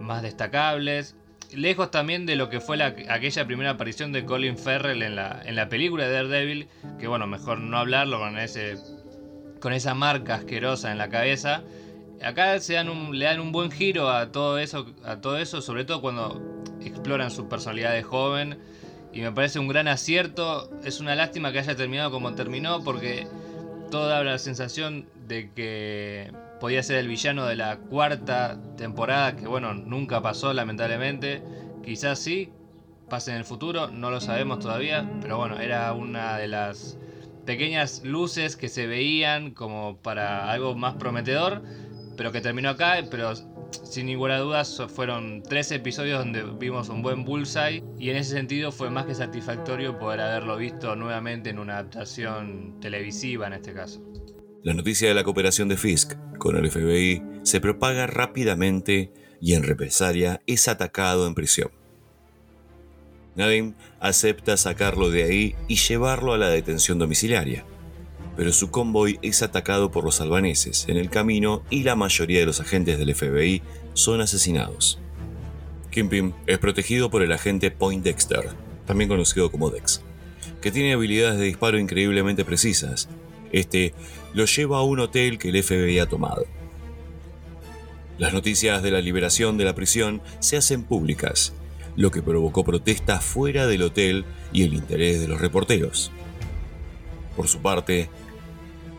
más 0.00 0.20
destacables. 0.20 1.16
Lejos 1.52 1.90
también 1.90 2.26
de 2.26 2.36
lo 2.36 2.48
que 2.48 2.60
fue 2.60 2.76
la, 2.76 2.94
aquella 3.08 3.46
primera 3.46 3.70
aparición 3.70 4.12
de 4.12 4.24
Colin 4.24 4.58
Farrell 4.58 5.02
en 5.02 5.16
la, 5.16 5.42
en 5.44 5.56
la 5.56 5.68
película 5.68 6.06
de 6.06 6.12
Daredevil, 6.12 6.68
que 6.98 7.06
bueno, 7.06 7.26
mejor 7.26 7.60
no 7.60 7.78
hablarlo 7.78 8.18
con, 8.18 8.38
ese, 8.38 8.76
con 9.60 9.72
esa 9.72 9.94
marca 9.94 10.36
asquerosa 10.36 10.92
en 10.92 10.98
la 10.98 11.08
cabeza. 11.08 11.62
Acá 12.22 12.58
se 12.60 12.74
dan 12.74 13.12
le 13.12 13.24
dan 13.24 13.40
un 13.40 13.52
buen 13.52 13.70
giro 13.70 14.08
a 14.08 14.32
todo 14.32 14.58
eso, 14.58 14.86
a 15.04 15.20
todo 15.20 15.38
eso, 15.38 15.60
sobre 15.60 15.84
todo 15.84 16.00
cuando 16.00 16.62
exploran 16.80 17.30
su 17.30 17.48
personalidad 17.48 17.92
de 17.92 18.02
joven. 18.02 18.58
Y 19.12 19.20
me 19.20 19.32
parece 19.32 19.58
un 19.58 19.68
gran 19.68 19.88
acierto. 19.88 20.70
Es 20.84 21.00
una 21.00 21.14
lástima 21.14 21.52
que 21.52 21.58
haya 21.60 21.76
terminado 21.76 22.10
como 22.10 22.34
terminó, 22.34 22.82
porque 22.82 23.26
todo 23.90 24.08
da 24.08 24.24
la 24.24 24.38
sensación 24.38 25.06
de 25.26 25.50
que 25.52 26.32
podía 26.64 26.82
ser 26.82 26.96
el 26.96 27.08
villano 27.08 27.44
de 27.44 27.56
la 27.56 27.76
cuarta 27.76 28.58
temporada, 28.78 29.36
que 29.36 29.46
bueno, 29.46 29.74
nunca 29.74 30.22
pasó 30.22 30.54
lamentablemente. 30.54 31.42
Quizás 31.84 32.18
sí, 32.18 32.54
pase 33.10 33.32
en 33.32 33.36
el 33.36 33.44
futuro, 33.44 33.88
no 33.88 34.10
lo 34.10 34.18
sabemos 34.18 34.60
todavía, 34.60 35.06
pero 35.20 35.36
bueno, 35.36 35.60
era 35.60 35.92
una 35.92 36.38
de 36.38 36.48
las 36.48 36.96
pequeñas 37.44 38.02
luces 38.02 38.56
que 38.56 38.70
se 38.70 38.86
veían 38.86 39.50
como 39.50 39.98
para 39.98 40.50
algo 40.50 40.74
más 40.74 40.94
prometedor, 40.94 41.62
pero 42.16 42.32
que 42.32 42.40
terminó 42.40 42.70
acá, 42.70 42.96
pero 43.10 43.34
sin 43.70 44.06
ninguna 44.06 44.38
duda 44.38 44.64
fueron 44.64 45.42
tres 45.42 45.70
episodios 45.70 46.18
donde 46.18 46.44
vimos 46.58 46.88
un 46.88 47.02
buen 47.02 47.26
bullseye 47.26 47.84
y 47.98 48.08
en 48.08 48.16
ese 48.16 48.30
sentido 48.30 48.72
fue 48.72 48.88
más 48.88 49.04
que 49.04 49.14
satisfactorio 49.14 49.98
poder 49.98 50.22
haberlo 50.22 50.56
visto 50.56 50.96
nuevamente 50.96 51.50
en 51.50 51.58
una 51.58 51.74
adaptación 51.74 52.80
televisiva 52.80 53.48
en 53.48 53.52
este 53.52 53.74
caso. 53.74 54.00
La 54.64 54.72
noticia 54.72 55.06
de 55.08 55.14
la 55.14 55.24
cooperación 55.24 55.68
de 55.68 55.76
Fisk 55.76 56.14
con 56.38 56.56
el 56.56 56.70
FBI 56.70 57.22
se 57.42 57.60
propaga 57.60 58.06
rápidamente 58.06 59.12
y 59.38 59.52
en 59.52 59.62
represalia 59.62 60.40
es 60.46 60.68
atacado 60.68 61.26
en 61.26 61.34
prisión. 61.34 61.70
Nadim 63.36 63.74
acepta 64.00 64.56
sacarlo 64.56 65.10
de 65.10 65.24
ahí 65.24 65.54
y 65.68 65.76
llevarlo 65.76 66.32
a 66.32 66.38
la 66.38 66.48
detención 66.48 66.98
domiciliaria, 66.98 67.66
pero 68.38 68.54
su 68.54 68.70
convoy 68.70 69.18
es 69.20 69.42
atacado 69.42 69.90
por 69.90 70.02
los 70.02 70.22
albaneses 70.22 70.86
en 70.88 70.96
el 70.96 71.10
camino 71.10 71.62
y 71.68 71.82
la 71.82 71.94
mayoría 71.94 72.40
de 72.40 72.46
los 72.46 72.60
agentes 72.60 72.98
del 72.98 73.14
FBI 73.14 73.60
son 73.92 74.22
asesinados. 74.22 74.98
Kimpin 75.90 76.32
es 76.46 76.56
protegido 76.56 77.10
por 77.10 77.22
el 77.22 77.32
agente 77.32 77.70
Point 77.70 78.02
Dexter, 78.02 78.48
también 78.86 79.10
conocido 79.10 79.50
como 79.50 79.68
Dex, 79.68 80.00
que 80.62 80.72
tiene 80.72 80.94
habilidades 80.94 81.38
de 81.38 81.44
disparo 81.44 81.78
increíblemente 81.78 82.46
precisas. 82.46 83.10
Este 83.54 83.94
lo 84.32 84.46
lleva 84.46 84.78
a 84.78 84.82
un 84.82 84.98
hotel 84.98 85.38
que 85.38 85.50
el 85.50 85.62
FBI 85.62 86.00
ha 86.00 86.08
tomado. 86.08 86.44
Las 88.18 88.32
noticias 88.32 88.82
de 88.82 88.90
la 88.90 89.00
liberación 89.00 89.56
de 89.56 89.64
la 89.64 89.76
prisión 89.76 90.22
se 90.40 90.56
hacen 90.56 90.82
públicas, 90.82 91.52
lo 91.94 92.10
que 92.10 92.20
provocó 92.20 92.64
protestas 92.64 93.22
fuera 93.24 93.68
del 93.68 93.82
hotel 93.82 94.24
y 94.52 94.64
el 94.64 94.74
interés 94.74 95.20
de 95.20 95.28
los 95.28 95.40
reporteros. 95.40 96.10
Por 97.36 97.46
su 97.46 97.60
parte, 97.60 98.08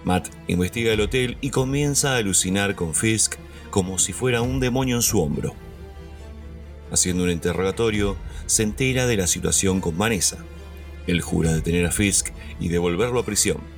Matt 0.06 0.30
investiga 0.48 0.94
el 0.94 1.02
hotel 1.02 1.38
y 1.42 1.50
comienza 1.50 2.14
a 2.14 2.18
alucinar 2.18 2.76
con 2.76 2.96
Fisk 2.96 3.36
como 3.72 4.00
si 4.00 4.14
fuera 4.14 4.42
un 4.42 4.62
demonio 4.62 4.96
en 4.96 5.02
su 5.02 5.22
hombro. 5.22 5.54
Haciendo 6.92 7.26
un 7.26 7.32
interrogatorio, 7.32 8.16
se 8.46 8.64
entera 8.64 9.06
de 9.06 9.18
la 9.18 9.28
situación 9.28 9.82
con 9.82 9.98
Vanessa. 9.98 10.38
Él 11.08 11.20
jura 11.20 11.54
detener 11.54 11.86
a 11.86 11.92
Fisk 11.92 12.30
y 12.62 12.70
devolverlo 12.70 13.20
a 13.20 13.26
prisión 13.26 13.75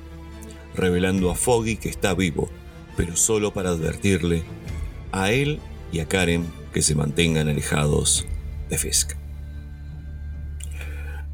revelando 0.74 1.30
a 1.30 1.34
Foggy 1.34 1.76
que 1.76 1.88
está 1.88 2.14
vivo, 2.14 2.50
pero 2.96 3.16
solo 3.16 3.52
para 3.52 3.70
advertirle 3.70 4.42
a 5.12 5.30
él 5.30 5.60
y 5.92 6.00
a 6.00 6.06
Karen 6.06 6.46
que 6.72 6.82
se 6.82 6.94
mantengan 6.94 7.48
alejados 7.48 8.26
de 8.68 8.78
Fisk. 8.78 9.12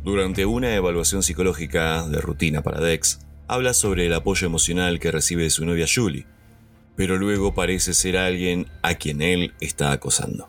Durante 0.04 0.44
una 0.44 0.74
evaluación 0.74 1.22
psicológica 1.22 2.06
de 2.06 2.20
rutina 2.20 2.62
para 2.62 2.80
Dex, 2.80 3.20
habla 3.48 3.72
sobre 3.74 4.06
el 4.06 4.12
apoyo 4.12 4.46
emocional 4.46 5.00
que 5.00 5.10
recibe 5.10 5.44
de 5.44 5.50
su 5.50 5.64
novia 5.64 5.86
Julie, 5.92 6.26
pero 6.96 7.16
luego 7.16 7.54
parece 7.54 7.94
ser 7.94 8.16
alguien 8.16 8.66
a 8.82 8.94
quien 8.94 9.22
él 9.22 9.54
está 9.60 9.92
acosando. 9.92 10.48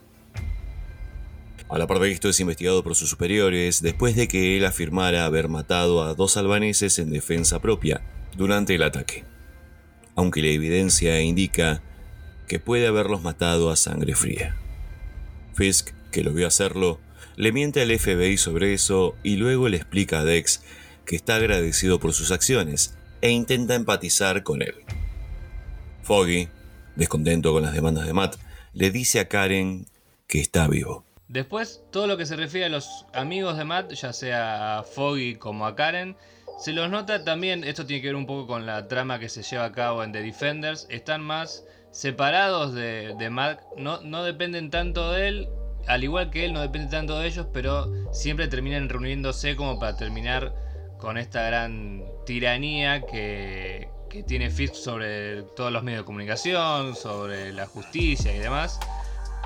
A 1.69 1.77
la 1.79 1.87
par 1.87 1.99
de 1.99 2.11
esto 2.11 2.29
es 2.29 2.39
investigado 2.39 2.83
por 2.83 2.95
sus 2.95 3.09
superiores 3.09 3.81
después 3.81 4.15
de 4.15 4.27
que 4.27 4.55
él 4.55 4.65
afirmara 4.65 5.25
haber 5.25 5.49
matado 5.49 6.03
a 6.03 6.13
dos 6.13 6.37
albaneses 6.37 6.99
en 6.99 7.09
defensa 7.09 7.59
propia 7.59 8.03
durante 8.35 8.75
el 8.75 8.83
ataque, 8.83 9.23
aunque 10.15 10.41
la 10.41 10.49
evidencia 10.49 11.21
indica 11.21 11.81
que 12.47 12.59
puede 12.59 12.87
haberlos 12.87 13.21
matado 13.21 13.69
a 13.71 13.75
sangre 13.75 14.15
fría. 14.15 14.55
Fisk, 15.53 15.91
que 16.11 16.23
lo 16.23 16.33
vio 16.33 16.47
hacerlo, 16.47 16.99
le 17.37 17.51
miente 17.51 17.81
al 17.81 17.97
FBI 17.97 18.37
sobre 18.37 18.73
eso 18.73 19.15
y 19.23 19.35
luego 19.35 19.67
le 19.67 19.77
explica 19.77 20.19
a 20.19 20.25
Dex 20.25 20.61
que 21.05 21.15
está 21.15 21.35
agradecido 21.35 21.99
por 21.99 22.13
sus 22.13 22.31
acciones 22.31 22.97
e 23.21 23.29
intenta 23.29 23.75
empatizar 23.75 24.43
con 24.43 24.61
él. 24.61 24.75
Foggy, 26.03 26.49
descontento 26.95 27.51
con 27.51 27.63
las 27.63 27.73
demandas 27.73 28.05
de 28.05 28.13
Matt, 28.13 28.35
le 28.73 28.91
dice 28.91 29.19
a 29.19 29.27
Karen 29.27 29.87
que 30.27 30.39
está 30.39 30.67
vivo. 30.67 31.03
Después, 31.27 31.81
todo 31.91 32.07
lo 32.07 32.17
que 32.17 32.25
se 32.25 32.35
refiere 32.35 32.67
a 32.67 32.69
los 32.69 33.05
amigos 33.13 33.57
de 33.57 33.65
Matt, 33.65 33.93
ya 33.93 34.13
sea 34.13 34.79
a 34.79 34.83
Foggy 34.83 35.35
como 35.35 35.65
a 35.65 35.75
Karen, 35.75 36.15
se 36.57 36.71
los 36.73 36.89
nota 36.89 37.23
también, 37.23 37.63
esto 37.63 37.85
tiene 37.85 38.01
que 38.01 38.07
ver 38.07 38.15
un 38.15 38.25
poco 38.25 38.47
con 38.47 38.65
la 38.65 38.87
trama 38.87 39.19
que 39.19 39.29
se 39.29 39.43
lleva 39.43 39.65
a 39.65 39.71
cabo 39.71 40.03
en 40.03 40.11
The 40.11 40.21
Defenders, 40.21 40.87
están 40.89 41.21
más 41.21 41.65
separados 41.91 42.73
de, 42.73 43.15
de 43.17 43.29
Matt, 43.29 43.61
no, 43.77 44.01
no 44.01 44.23
dependen 44.23 44.69
tanto 44.69 45.11
de 45.11 45.27
él, 45.27 45.49
al 45.87 46.03
igual 46.03 46.29
que 46.31 46.45
él 46.45 46.53
no 46.53 46.61
depende 46.61 46.89
tanto 46.89 47.19
de 47.19 47.27
ellos, 47.27 47.47
pero 47.53 47.91
siempre 48.13 48.47
terminan 48.47 48.89
reuniéndose 48.89 49.55
como 49.55 49.79
para 49.79 49.95
terminar 49.95 50.53
con 50.97 51.17
esta 51.17 51.43
gran 51.43 52.03
tiranía 52.25 53.01
que, 53.01 53.89
que 54.09 54.23
tiene 54.23 54.49
Fisk 54.49 54.75
sobre 54.75 55.43
todos 55.55 55.71
los 55.71 55.83
medios 55.83 56.01
de 56.01 56.05
comunicación, 56.05 56.95
sobre 56.95 57.53
la 57.53 57.67
justicia 57.67 58.35
y 58.35 58.39
demás. 58.39 58.79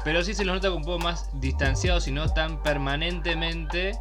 Pero 0.03 0.23
sí 0.23 0.33
se 0.33 0.45
los 0.45 0.55
nota 0.55 0.71
un 0.71 0.83
poco 0.83 0.99
más 0.99 1.29
distanciados 1.41 2.07
y 2.07 2.11
no 2.11 2.31
tan 2.33 2.63
permanentemente 2.63 3.91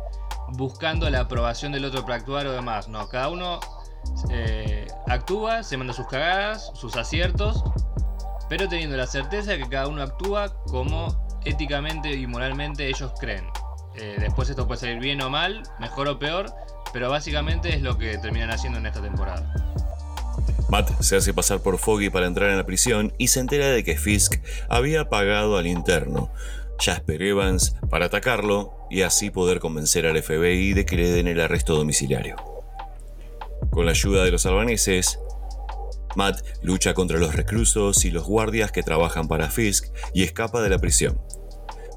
buscando 0.53 1.09
la 1.11 1.21
aprobación 1.21 1.73
del 1.73 1.85
otro 1.85 2.03
para 2.03 2.17
actuar 2.17 2.47
o 2.47 2.53
demás. 2.53 2.89
No, 2.89 3.09
cada 3.09 3.29
uno 3.29 3.61
eh, 4.31 4.87
actúa, 5.07 5.63
se 5.63 5.77
manda 5.77 5.93
sus 5.93 6.07
cagadas, 6.07 6.71
sus 6.75 6.97
aciertos, 6.97 7.65
pero 8.49 8.69
teniendo 8.69 8.97
la 8.97 9.07
certeza 9.07 9.53
de 9.53 9.59
que 9.59 9.69
cada 9.69 9.89
uno 9.89 10.03
actúa 10.03 10.55
como 10.65 11.29
éticamente 11.45 12.13
y 12.15 12.27
moralmente 12.27 12.89
ellos 12.89 13.13
creen. 13.21 13.45
Eh, 13.95 14.17
después 14.19 14.49
esto 14.49 14.67
puede 14.67 14.81
salir 14.81 14.99
bien 14.99 15.21
o 15.23 15.31
mal, 15.31 15.63
mejor 15.81 16.09
o 16.09 16.19
peor, 16.19 16.53
pero 16.93 17.11
básicamente 17.11 17.75
es 17.75 17.83
lo 17.83 17.99
que 17.99 18.17
terminan 18.19 18.51
haciendo 18.51 18.79
en 18.79 18.87
esta 18.87 19.03
temporada. 19.03 19.53
Matt 20.69 21.01
se 21.01 21.17
hace 21.17 21.33
pasar 21.33 21.61
por 21.61 21.79
Foggy 21.79 22.11
para 22.11 22.27
entrar 22.27 22.51
en 22.51 22.59
la 22.59 22.67
prisión 22.67 23.13
y 23.19 23.29
se 23.29 23.41
entera 23.41 23.69
de 23.69 23.83
que 23.85 23.97
Fisk 23.97 24.43
había 24.69 25.09
pagado 25.09 25.57
al 25.57 25.67
interno, 25.67 26.31
Jasper 26.79 27.23
Evans 27.23 27.75
para 27.89 28.07
atacarlo 28.07 28.78
y 28.91 29.03
así 29.03 29.31
poder 29.31 29.61
convencer 29.61 30.07
al 30.07 30.23
FBI 30.23 30.73
de 30.73 30.87
que 30.87 30.97
le 30.97 31.11
den 31.11 31.29
el 31.29 31.41
arresto 31.41 31.77
domiciliario. 31.77 32.37
Con 33.71 33.87
la 33.87 33.93
ayuda 33.93 34.25
de 34.25 34.31
los 34.31 34.47
albaneses, 34.47 35.19
Matt 36.17 36.41
lucha 36.63 36.95
contra 36.95 37.19
los 37.19 37.35
reclusos 37.35 38.05
y 38.05 38.11
los 38.11 38.25
guardias 38.25 38.73
que 38.73 38.83
trabajan 38.83 39.29
para 39.29 39.51
Fisk 39.51 39.93
y 40.15 40.23
escapa 40.23 40.63
de 40.63 40.71
la 40.71 40.79
prisión. 40.79 41.21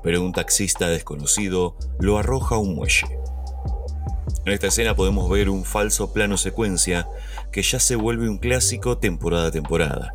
Pero 0.03 0.21
un 0.21 0.33
taxista 0.33 0.89
desconocido 0.89 1.75
lo 2.00 2.17
arroja 2.17 2.55
a 2.55 2.60
un 2.60 2.75
muelle. 2.75 3.07
En 4.45 4.53
esta 4.53 4.67
escena 4.67 4.95
podemos 4.95 5.29
ver 5.29 5.50
un 5.50 5.65
falso 5.65 6.13
plano 6.13 6.38
secuencia 6.38 7.07
que 7.51 7.62
ya 7.62 7.79
se 7.79 7.95
vuelve 7.95 8.27
un 8.27 8.38
clásico 8.38 8.98
temporada 8.98 9.48
a 9.48 9.51
temporada 9.51 10.13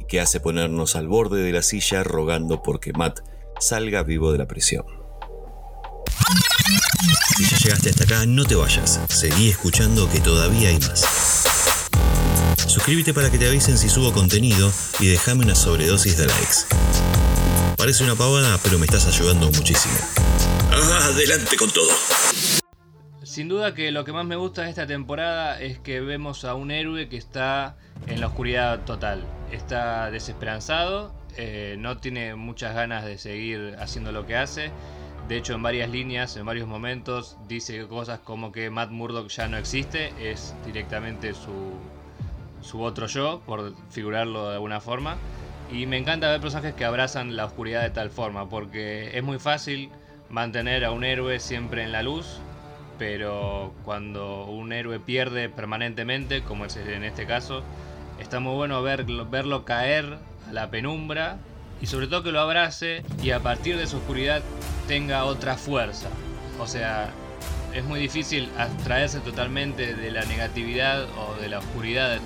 y 0.00 0.06
que 0.06 0.20
hace 0.20 0.40
ponernos 0.40 0.96
al 0.96 1.06
borde 1.06 1.42
de 1.42 1.52
la 1.52 1.62
silla 1.62 2.02
rogando 2.02 2.62
porque 2.62 2.92
Matt 2.92 3.20
salga 3.60 4.02
vivo 4.02 4.32
de 4.32 4.38
la 4.38 4.46
prisión. 4.46 4.95
Si 7.36 7.44
ya 7.44 7.56
llegaste 7.58 7.90
hasta 7.90 8.04
acá, 8.04 8.26
no 8.26 8.44
te 8.44 8.54
vayas. 8.54 9.00
Seguí 9.08 9.50
escuchando 9.50 10.08
que 10.10 10.20
todavía 10.20 10.70
hay 10.70 10.78
más. 10.78 11.44
Suscríbete 12.66 13.14
para 13.14 13.30
que 13.30 13.38
te 13.38 13.46
avisen 13.46 13.78
si 13.78 13.88
subo 13.88 14.12
contenido 14.12 14.72
y 14.98 15.06
déjame 15.06 15.44
una 15.44 15.54
sobredosis 15.54 16.16
de 16.16 16.26
likes. 16.26 16.56
Parece 17.76 18.04
una 18.04 18.14
pavada, 18.14 18.58
pero 18.62 18.78
me 18.78 18.86
estás 18.86 19.06
ayudando 19.06 19.46
muchísimo. 19.46 19.94
Adelante 20.72 21.56
con 21.56 21.70
todo. 21.70 21.90
Sin 23.22 23.48
duda 23.48 23.74
que 23.74 23.92
lo 23.92 24.04
que 24.04 24.12
más 24.12 24.24
me 24.24 24.36
gusta 24.36 24.62
de 24.62 24.70
esta 24.70 24.86
temporada 24.86 25.60
es 25.60 25.78
que 25.78 26.00
vemos 26.00 26.44
a 26.44 26.54
un 26.54 26.70
héroe 26.70 27.08
que 27.08 27.16
está 27.16 27.76
en 28.06 28.20
la 28.20 28.28
oscuridad 28.28 28.84
total. 28.84 29.24
Está 29.52 30.10
desesperanzado, 30.10 31.14
eh, 31.36 31.76
no 31.78 31.98
tiene 31.98 32.34
muchas 32.34 32.74
ganas 32.74 33.04
de 33.04 33.18
seguir 33.18 33.76
haciendo 33.78 34.10
lo 34.10 34.26
que 34.26 34.36
hace. 34.36 34.70
De 35.28 35.36
hecho, 35.36 35.54
en 35.54 35.62
varias 35.62 35.90
líneas, 35.90 36.36
en 36.36 36.46
varios 36.46 36.68
momentos, 36.68 37.36
dice 37.48 37.84
cosas 37.88 38.20
como 38.20 38.52
que 38.52 38.70
Matt 38.70 38.90
Murdock 38.90 39.28
ya 39.28 39.48
no 39.48 39.56
existe, 39.56 40.12
es 40.20 40.54
directamente 40.64 41.34
su, 41.34 41.72
su 42.62 42.80
otro 42.80 43.06
yo, 43.06 43.40
por 43.44 43.74
figurarlo 43.90 44.48
de 44.48 44.54
alguna 44.54 44.80
forma. 44.80 45.16
Y 45.72 45.86
me 45.86 45.96
encanta 45.96 46.30
ver 46.30 46.40
personajes 46.40 46.74
que 46.74 46.84
abrazan 46.84 47.34
la 47.34 47.44
oscuridad 47.44 47.82
de 47.82 47.90
tal 47.90 48.10
forma, 48.10 48.48
porque 48.48 49.18
es 49.18 49.24
muy 49.24 49.40
fácil 49.40 49.90
mantener 50.30 50.84
a 50.84 50.92
un 50.92 51.02
héroe 51.02 51.40
siempre 51.40 51.82
en 51.82 51.90
la 51.90 52.04
luz, 52.04 52.38
pero 52.96 53.72
cuando 53.84 54.44
un 54.46 54.72
héroe 54.72 55.00
pierde 55.00 55.48
permanentemente, 55.48 56.42
como 56.42 56.66
es 56.66 56.76
en 56.76 57.02
este 57.02 57.26
caso, 57.26 57.64
está 58.20 58.38
muy 58.38 58.54
bueno 58.54 58.80
verlo, 58.82 59.26
verlo 59.26 59.64
caer 59.64 60.18
a 60.48 60.52
la 60.52 60.70
penumbra 60.70 61.38
y 61.80 61.86
sobre 61.86 62.06
todo 62.06 62.22
que 62.22 62.32
lo 62.32 62.40
abrace 62.40 63.02
y 63.22 63.30
a 63.30 63.40
partir 63.40 63.76
de 63.76 63.86
su 63.86 63.98
oscuridad 63.98 64.42
tenga 64.88 65.24
otra 65.24 65.56
fuerza. 65.56 66.08
O 66.58 66.66
sea, 66.66 67.10
es 67.74 67.84
muy 67.84 68.00
difícil 68.00 68.50
abstraerse 68.58 69.20
totalmente 69.20 69.94
de 69.94 70.10
la 70.10 70.24
negatividad 70.24 71.04
o 71.18 71.40
de 71.40 71.48
la 71.48 71.58
oscuridad 71.58 72.18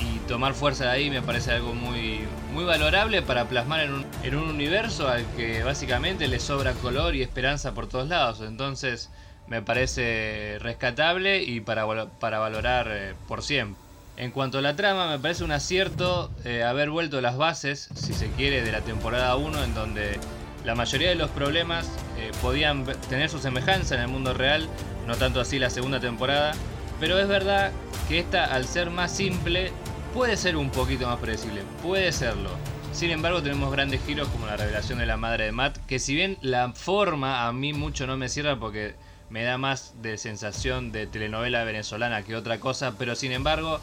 y 0.00 0.18
tomar 0.28 0.54
fuerza 0.54 0.84
de 0.84 0.90
ahí 0.90 1.10
me 1.10 1.22
parece 1.22 1.52
algo 1.52 1.74
muy, 1.74 2.20
muy 2.52 2.64
valorable 2.64 3.22
para 3.22 3.46
plasmar 3.46 3.80
en 3.80 3.94
un, 3.94 4.06
en 4.22 4.36
un 4.36 4.48
universo 4.48 5.08
al 5.08 5.24
que 5.36 5.62
básicamente 5.64 6.28
le 6.28 6.38
sobra 6.38 6.72
color 6.74 7.16
y 7.16 7.22
esperanza 7.22 7.74
por 7.74 7.88
todos 7.88 8.08
lados. 8.08 8.40
Entonces 8.42 9.10
me 9.48 9.62
parece 9.62 10.58
rescatable 10.60 11.42
y 11.42 11.60
para, 11.60 11.86
para 12.20 12.38
valorar 12.38 12.88
eh, 12.90 13.14
por 13.26 13.42
siempre. 13.42 13.87
En 14.18 14.32
cuanto 14.32 14.58
a 14.58 14.62
la 14.62 14.74
trama, 14.74 15.08
me 15.08 15.20
parece 15.20 15.44
un 15.44 15.52
acierto 15.52 16.28
eh, 16.44 16.64
haber 16.64 16.90
vuelto 16.90 17.20
las 17.20 17.36
bases, 17.36 17.88
si 17.94 18.12
se 18.12 18.28
quiere, 18.32 18.62
de 18.62 18.72
la 18.72 18.80
temporada 18.80 19.36
1, 19.36 19.62
en 19.62 19.74
donde 19.74 20.18
la 20.64 20.74
mayoría 20.74 21.10
de 21.10 21.14
los 21.14 21.30
problemas 21.30 21.88
eh, 22.18 22.32
podían 22.42 22.84
tener 23.08 23.30
su 23.30 23.38
semejanza 23.38 23.94
en 23.94 24.00
el 24.00 24.08
mundo 24.08 24.34
real, 24.34 24.68
no 25.06 25.14
tanto 25.14 25.40
así 25.40 25.60
la 25.60 25.70
segunda 25.70 26.00
temporada, 26.00 26.52
pero 26.98 27.16
es 27.20 27.28
verdad 27.28 27.70
que 28.08 28.18
esta, 28.18 28.46
al 28.46 28.64
ser 28.64 28.90
más 28.90 29.12
simple, 29.12 29.70
puede 30.12 30.36
ser 30.36 30.56
un 30.56 30.70
poquito 30.70 31.06
más 31.06 31.20
predecible, 31.20 31.62
puede 31.80 32.10
serlo. 32.10 32.50
Sin 32.92 33.12
embargo, 33.12 33.40
tenemos 33.40 33.70
grandes 33.70 34.00
giros 34.04 34.26
como 34.30 34.46
la 34.46 34.56
revelación 34.56 34.98
de 34.98 35.06
la 35.06 35.16
madre 35.16 35.44
de 35.44 35.52
Matt, 35.52 35.78
que 35.86 36.00
si 36.00 36.16
bien 36.16 36.38
la 36.40 36.72
forma 36.72 37.46
a 37.46 37.52
mí 37.52 37.72
mucho 37.72 38.04
no 38.08 38.16
me 38.16 38.28
cierra 38.28 38.58
porque 38.58 38.96
me 39.30 39.42
da 39.42 39.58
más 39.58 39.94
de 40.02 40.18
sensación 40.18 40.92
de 40.92 41.06
telenovela 41.06 41.64
venezolana 41.64 42.22
que 42.22 42.36
otra 42.36 42.60
cosa, 42.60 42.94
pero 42.98 43.14
sin 43.14 43.32
embargo, 43.32 43.80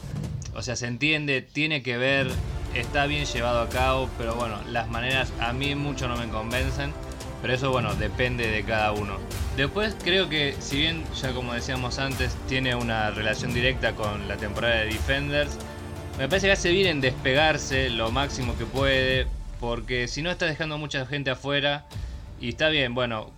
o 0.54 0.62
sea, 0.62 0.76
se 0.76 0.86
entiende, 0.86 1.42
tiene 1.42 1.82
que 1.82 1.96
ver, 1.96 2.28
está 2.74 3.06
bien 3.06 3.24
llevado 3.26 3.60
a 3.60 3.68
cabo, 3.68 4.10
pero 4.18 4.34
bueno, 4.34 4.58
las 4.70 4.88
maneras 4.88 5.32
a 5.40 5.52
mí 5.52 5.74
mucho 5.74 6.08
no 6.08 6.16
me 6.16 6.28
convencen, 6.28 6.92
pero 7.42 7.54
eso 7.54 7.70
bueno, 7.70 7.94
depende 7.94 8.48
de 8.48 8.64
cada 8.64 8.92
uno. 8.92 9.18
Después 9.56 9.96
creo 10.02 10.28
que 10.28 10.54
si 10.58 10.78
bien 10.78 11.04
ya 11.20 11.32
como 11.32 11.54
decíamos 11.54 11.98
antes 11.98 12.36
tiene 12.48 12.74
una 12.74 13.10
relación 13.10 13.54
directa 13.54 13.92
con 13.92 14.28
la 14.28 14.36
temporada 14.36 14.76
de 14.76 14.86
Defenders, 14.86 15.56
me 16.18 16.28
parece 16.28 16.46
que 16.46 16.52
hace 16.52 16.70
bien 16.72 16.88
en 16.88 17.00
despegarse 17.00 17.90
lo 17.90 18.10
máximo 18.10 18.56
que 18.58 18.64
puede, 18.64 19.26
porque 19.60 20.08
si 20.08 20.22
no 20.22 20.30
está 20.30 20.46
dejando 20.46 20.78
mucha 20.78 21.06
gente 21.06 21.30
afuera 21.30 21.86
y 22.40 22.50
está 22.50 22.68
bien, 22.68 22.94
bueno, 22.94 23.30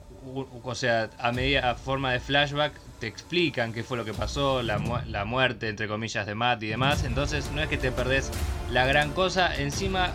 o 0.63 0.75
sea, 0.75 1.11
a 1.19 1.33
medida 1.33 1.75
forma 1.75 2.13
de 2.13 2.21
flashback 2.21 2.73
te 3.01 3.07
explican 3.07 3.73
qué 3.73 3.83
fue 3.83 3.97
lo 3.97 4.05
que 4.05 4.15
pasó, 4.15 4.63
la, 4.63 4.79
muerte 5.25 5.69
entre 5.69 5.89
comillas 5.89 6.27
de 6.27 6.35
Matt 6.35 6.63
y 6.63 6.69
demás, 6.69 7.05
entonces 7.05 7.51
no 7.53 7.63
es 7.63 7.69
que 7.69 7.77
te 7.77 7.93
perdés 7.93 8.31
la 8.71 8.87
gran 8.87 9.13
cosa, 9.13 9.55
encima 9.57 10.11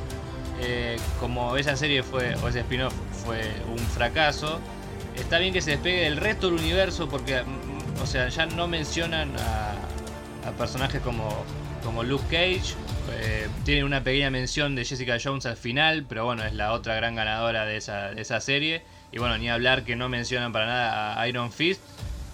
eh, 0.61 0.97
como 1.19 1.57
esa 1.57 1.75
serie 1.75 2.03
fue, 2.03 2.35
o 2.35 2.47
ese 2.47 2.61
spin-off 2.61 2.93
fue 3.25 3.41
un 3.71 3.79
fracaso, 3.79 4.59
está 5.15 5.39
bien 5.39 5.53
que 5.53 5.61
se 5.61 5.71
despegue 5.71 6.01
del 6.01 6.17
resto 6.17 6.47
del 6.47 6.59
universo 6.59 7.07
porque, 7.07 7.41
mm, 7.41 8.01
o 8.01 8.05
sea, 8.05 8.27
ya 8.29 8.45
no 8.45 8.67
mencionan 8.67 9.31
a, 9.37 9.75
personajes 10.57 11.01
como, 11.01 11.45
como 11.83 12.03
Luke 12.03 12.25
Cage, 12.25 12.75
eh, 13.11 13.47
tiene 13.63 13.85
una 13.85 14.03
pequeña 14.03 14.29
mención 14.29 14.75
de 14.75 14.83
Jessica 14.83 15.17
Jones 15.23 15.45
al 15.45 15.55
final, 15.55 16.05
pero 16.07 16.25
bueno, 16.25 16.43
es 16.43 16.53
la 16.53 16.73
otra 16.73 16.95
gran 16.95 17.15
ganadora 17.15 17.65
de 17.65 17.77
esa, 17.77 18.11
de 18.11 18.21
esa 18.21 18.41
serie. 18.41 18.83
Y 19.13 19.19
bueno, 19.19 19.37
ni 19.37 19.49
hablar 19.49 19.83
que 19.83 19.95
no 19.95 20.09
mencionan 20.09 20.51
para 20.51 20.65
nada 20.65 21.21
a 21.21 21.27
Iron 21.27 21.51
Fist. 21.51 21.81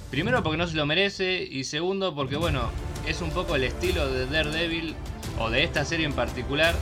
Primero 0.10 0.42
porque 0.42 0.58
no 0.58 0.66
se 0.66 0.76
lo 0.76 0.86
merece 0.86 1.44
y 1.44 1.66
segundo 1.66 2.16
porque 2.16 2.38
bueno, 2.38 2.72
es 3.06 3.22
un 3.22 3.30
poco 3.30 3.56
el 3.56 3.64
estilo 3.64 4.10
de 4.12 4.26
Daredevil 4.26 4.96
o 5.38 5.50
de 5.50 5.64
esta 5.64 5.86
serie 5.86 6.06
en 6.06 6.14
particular 6.14 6.74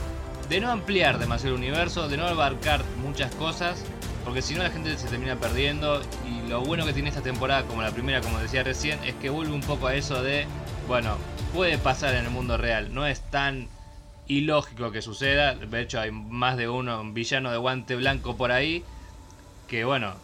de 0.48 0.60
no 0.60 0.70
ampliar 0.70 1.18
demasiado 1.18 1.56
el 1.56 1.60
universo, 1.60 2.08
de 2.08 2.16
no 2.16 2.26
abarcar 2.26 2.82
muchas 3.02 3.34
cosas, 3.34 3.84
porque 4.24 4.40
si 4.40 4.54
no 4.54 4.62
la 4.62 4.70
gente 4.70 4.96
se 4.96 5.08
termina 5.08 5.36
perdiendo 5.36 6.00
y 6.26 6.48
lo 6.48 6.62
bueno 6.62 6.86
que 6.86 6.94
tiene 6.94 7.10
esta 7.10 7.22
temporada 7.22 7.64
como 7.64 7.82
la 7.82 7.90
primera, 7.90 8.20
como 8.22 8.38
decía 8.38 8.62
recién, 8.62 8.98
es 9.04 9.14
que 9.16 9.28
vuelve 9.28 9.52
un 9.52 9.60
poco 9.60 9.88
a 9.88 9.94
eso 9.94 10.22
de, 10.22 10.46
bueno, 10.86 11.18
puede 11.52 11.76
pasar 11.76 12.14
en 12.14 12.24
el 12.24 12.30
mundo 12.30 12.56
real, 12.56 12.94
no 12.94 13.06
es 13.06 13.20
tan 13.30 13.68
ilógico 14.26 14.90
que 14.90 15.02
suceda, 15.02 15.54
de 15.54 15.80
hecho 15.82 16.00
hay 16.00 16.12
más 16.12 16.56
de 16.56 16.68
uno, 16.68 17.00
un 17.00 17.12
villano 17.12 17.50
de 17.50 17.58
guante 17.58 17.94
blanco 17.96 18.36
por 18.36 18.52
ahí, 18.52 18.84
que 19.68 19.84
bueno, 19.84 20.14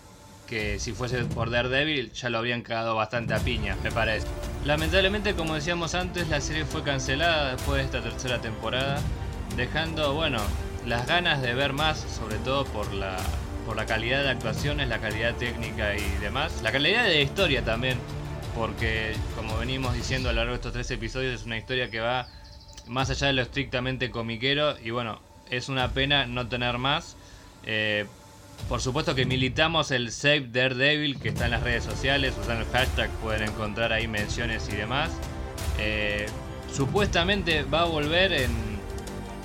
que 0.47 0.79
si 0.79 0.93
fuese 0.93 1.25
por 1.25 1.51
Daredevil 1.51 2.13
ya 2.13 2.31
lo 2.31 2.39
habrían 2.39 2.63
cagado 2.63 2.97
bastante 2.97 3.35
a 3.35 3.39
piña, 3.39 3.77
me 3.83 3.93
parece. 3.93 4.27
Lamentablemente, 4.65 5.35
como 5.35 5.55
decíamos 5.55 5.95
antes, 5.95 6.29
la 6.29 6.41
serie 6.41 6.65
fue 6.65 6.83
cancelada 6.83 7.53
después 7.53 7.79
de 7.79 7.85
esta 7.85 8.03
tercera 8.03 8.41
temporada, 8.41 9.01
dejando, 9.57 10.15
bueno, 10.15 10.39
las 10.87 11.07
ganas 11.07 11.43
de 11.43 11.55
ver 11.55 11.73
más, 11.73 11.99
sobre 11.99 12.37
todo 12.39 12.65
por 12.65 12.93
la, 12.93 13.17
por 13.67 13.77
la 13.77 13.87
calidad 13.87 14.23
de 14.23 14.31
actuaciones, 14.31 14.89
la 14.89 15.01
calidad 15.01 15.35
técnica 15.35 15.95
y 15.97 16.09
demás, 16.21 16.63
la 16.63 16.73
calidad 16.73 17.05
de 17.05 17.15
la 17.15 17.21
historia 17.21 17.65
también, 17.65 17.99
porque 18.55 19.15
como 19.37 19.59
venimos 19.59 19.95
diciendo 19.95 20.29
a 20.31 20.33
lo 20.33 20.39
largo 20.39 20.53
de 20.53 20.57
estos 20.57 20.73
tres 20.73 20.91
episodios, 20.91 21.41
es 21.41 21.47
una 21.47 21.59
historia 21.59 21.91
que 21.91 22.01
va 22.01 22.27
más 22.87 23.11
allá 23.11 23.29
de 23.29 23.33
lo 23.35 23.43
estrictamente 23.43 24.11
comiquero 24.11 24.77
y 24.83 24.91
bueno, 24.91 25.21
es 25.51 25.69
una 25.69 25.93
pena 25.93 26.27
no 26.27 26.49
tener 26.49 26.79
más. 26.79 27.17
Eh, 27.67 28.07
por 28.69 28.81
supuesto 28.81 29.15
que 29.15 29.27
militamos 29.27 29.91
el 29.91 30.11
Save 30.11 30.49
Daredevil 30.51 31.19
que 31.19 31.29
está 31.29 31.45
en 31.45 31.51
las 31.53 31.63
redes 31.63 31.85
sociales, 31.85 32.35
usando 32.41 32.65
el 32.65 32.71
hashtag 32.71 33.11
pueden 33.23 33.49
encontrar 33.49 33.93
ahí 33.93 34.09
menciones 34.09 34.69
y 34.73 34.77
demás. 34.77 35.11
Eh, 35.79 36.27
supuestamente 36.73 37.63
va 37.65 37.83
a 37.83 37.85
volver 37.85 38.33
en, 38.33 38.51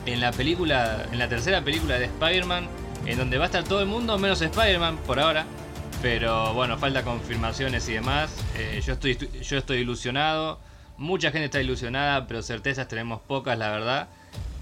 en 0.06 0.22
la 0.22 0.32
película, 0.32 1.06
en 1.12 1.19
la 1.19 1.28
tercera 1.28 1.62
película 1.63 2.00
de 2.00 2.06
Spider-Man, 2.06 2.67
en 3.06 3.17
donde 3.17 3.38
va 3.38 3.45
a 3.45 3.48
estar 3.48 3.63
todo 3.63 3.82
el 3.82 3.88
mundo 3.88 4.17
menos 4.17 4.41
Spider-Man 4.41 4.98
por 5.06 5.19
ahora. 5.19 5.45
Pero 6.02 6.54
bueno, 6.54 6.78
falta 6.78 7.04
confirmaciones 7.04 7.88
y 7.89 7.93
demás. 7.93 8.34
Eh, 8.58 8.82
yo, 8.86 8.93
estoy, 8.93 9.17
yo 9.41 9.58
estoy 9.58 9.80
ilusionado. 9.80 10.62
Mucha 10.98 11.32
gente 11.32 11.45
está 11.45 11.62
ilusionada, 11.62 12.26
pero 12.26 12.41
certezas 12.41 12.88
tenemos 12.88 13.19
pocas, 13.22 13.58
la 13.58 13.69
verdad. 13.69 14.08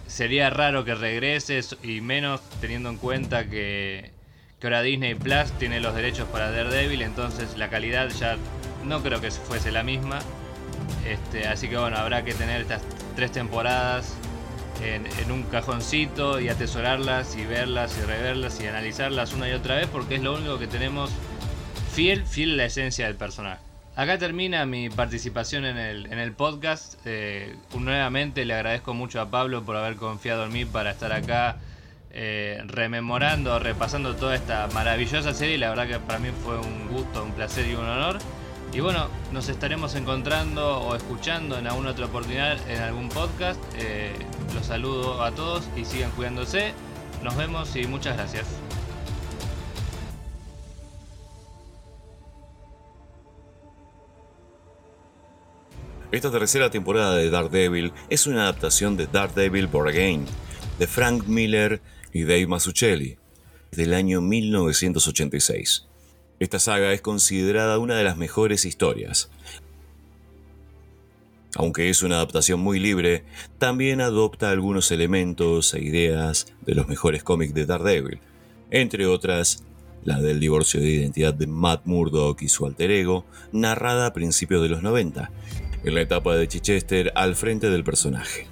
Sería 0.08 0.50
raro 0.50 0.84
que 0.84 0.96
regreses 0.96 1.78
y 1.84 2.02
menos 2.02 2.42
teniendo 2.60 2.90
en 2.90 2.98
cuenta 2.98 3.48
que 3.48 4.17
que 4.60 4.68
ahora 4.68 4.82
Disney 4.82 5.16
Plus 5.16 5.52
tiene 5.60 5.80
los 5.80 5.94
derechos 5.94 6.28
para 6.30 6.52
Daredevil, 6.52 7.02
entonces 7.02 7.58
la 7.58 7.70
calidad 7.70 8.10
ya 8.10 8.38
no 8.86 9.04
creo 9.04 9.22
que 9.22 9.32
fuese 9.32 9.72
la 9.72 9.84
misma. 9.84 10.20
Este, 11.06 11.48
así 11.48 11.70
que 11.70 11.78
bueno, 11.78 11.98
habrá 11.98 12.24
que 12.24 12.34
tener 12.34 12.62
estas 12.62 12.82
tres 13.16 13.32
temporadas 13.32 14.18
en, 14.84 15.32
un 15.32 15.44
cajoncito 15.44 16.40
y 16.40 16.50
atesorarlas 16.50 17.36
y 17.36 17.46
verlas 17.46 17.98
y 17.98 18.06
reverlas 18.06 18.60
y 18.62 18.68
analizarlas 18.68 19.34
una 19.34 19.50
y 19.50 19.54
otra 19.54 19.76
vez 19.76 19.88
porque 19.88 20.16
es 20.16 20.22
lo 20.22 20.36
único 20.36 20.60
que 20.60 20.68
tenemos 20.68 21.12
fiel, 21.94 22.26
fiel 22.26 22.54
a 22.54 22.58
la 22.58 22.66
esencia 22.66 23.08
del 23.08 23.16
personaje. 23.16 23.62
Acá 23.96 24.20
termina 24.20 24.66
mi 24.68 24.90
participación 24.90 25.66
en 25.66 25.78
el, 25.78 26.06
en 26.06 26.20
el 26.20 26.32
podcast. 26.32 27.00
Eh, 27.06 27.56
nuevamente 27.76 28.46
le 28.46 28.54
agradezco 28.54 28.94
mucho 28.94 29.20
a 29.20 29.32
Pablo 29.32 29.64
por 29.66 29.76
haber 29.76 29.96
confiado 29.96 30.46
en 30.46 30.54
mí 30.54 30.66
para 30.66 30.92
estar 30.92 31.12
acá 31.12 31.58
eh, 32.20 32.64
rememorando, 32.66 33.60
repasando 33.60 34.16
toda 34.16 34.34
esta 34.34 34.68
maravillosa 34.74 35.36
serie. 35.36 35.60
La 35.60 35.70
verdad 35.70 35.88
que 35.88 36.00
para 36.00 36.18
mí 36.18 36.30
fue 36.44 36.58
un 36.58 36.88
gusto, 36.88 37.24
un 37.24 37.32
placer 37.34 37.68
y 37.68 37.76
un 37.76 37.86
honor. 37.86 38.18
Y 38.74 38.80
bueno, 38.80 39.08
nos 39.32 39.50
estaremos 39.50 39.94
encontrando 39.94 40.80
o 40.80 40.96
escuchando 40.96 41.60
en 41.60 41.68
alguna 41.68 41.92
otra 41.92 42.08
oportunidad 42.08 42.58
en 42.68 42.82
algún 42.82 43.10
podcast. 43.10 43.60
Eh, 43.78 44.14
los 44.56 44.66
saludo 44.66 45.24
a 45.24 45.30
todos 45.32 45.70
y 45.78 45.86
sigan 45.86 46.10
cuidándose. 46.12 46.74
Nos 47.24 47.38
vemos 47.38 47.76
y 47.76 47.86
muchas 47.86 48.18
gracias. 48.18 48.48
Esta 56.12 56.32
tercera 56.32 56.72
temporada 56.72 57.16
de 57.16 57.30
Daredevil 57.30 57.94
es 58.10 58.26
una 58.26 58.44
adaptación 58.44 58.98
de 58.98 59.06
Daredevil 59.06 59.68
Born 59.68 59.90
Again, 59.90 60.26
de 60.80 60.88
Frank 60.88 61.28
Miller 61.28 61.80
y 62.14 62.24
Dave 62.24 62.48
Mazzucchelli, 62.48 63.18
del 63.72 63.94
año 63.94 64.22
1986. 64.22 65.88
Esta 66.40 66.60
saga 66.60 66.94
es 66.94 67.02
considerada 67.02 67.80
una 67.80 67.96
de 67.96 68.04
las 68.04 68.18
mejores 68.18 68.66
historias. 68.66 69.30
Aunque 71.56 71.90
es 71.90 72.04
una 72.04 72.16
adaptación 72.16 72.60
muy 72.60 72.80
libre, 72.80 73.24
también 73.58 74.02
adopta 74.02 74.52
algunos 74.52 74.92
elementos 74.92 75.74
e 75.74 75.82
ideas 75.82 76.54
de 76.66 76.76
los 76.76 76.88
mejores 76.88 77.24
cómics 77.24 77.54
de 77.54 77.66
Daredevil, 77.66 78.20
entre 78.70 79.08
otras 79.08 79.64
la 80.04 80.22
del 80.22 80.40
divorcio 80.40 80.80
de 80.80 80.90
identidad 80.90 81.34
de 81.34 81.48
Matt 81.48 81.86
Murdock 81.86 82.42
y 82.42 82.48
su 82.48 82.66
alter 82.66 82.92
ego, 82.92 83.26
narrada 83.52 84.06
a 84.06 84.14
principios 84.14 84.62
de 84.62 84.70
los 84.70 84.82
90, 84.82 85.32
en 85.84 85.96
la 85.96 86.02
etapa 86.02 86.36
de 86.36 86.48
Chichester 86.48 87.12
al 87.16 87.36
frente 87.36 87.70
del 87.70 87.84
personaje. 87.84 88.47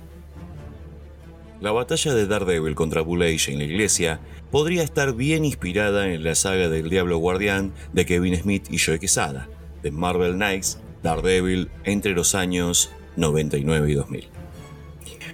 La 1.61 1.71
batalla 1.71 2.13
de 2.13 2.27
Daredevil 2.27 2.75
contra 2.75 3.01
Bull 3.01 3.23
en 3.23 3.57
la 3.57 3.63
iglesia 3.63 4.19
podría 4.51 4.83
estar 4.83 5.15
bien 5.15 5.45
inspirada 5.45 6.11
en 6.11 6.23
la 6.23 6.35
saga 6.35 6.67
del 6.67 6.89
Diablo 6.89 7.17
Guardián 7.17 7.73
de 7.93 8.05
Kevin 8.05 8.35
Smith 8.35 8.67
y 8.69 8.77
Joe 8.77 8.99
Quesada, 8.99 9.47
de 9.81 9.91
Marvel 9.91 10.33
Knights, 10.33 10.79
Daredevil 11.01 11.69
entre 11.85 12.11
los 12.11 12.35
años 12.35 12.91
99 13.15 13.89
y 13.89 13.93
2000. 13.93 14.27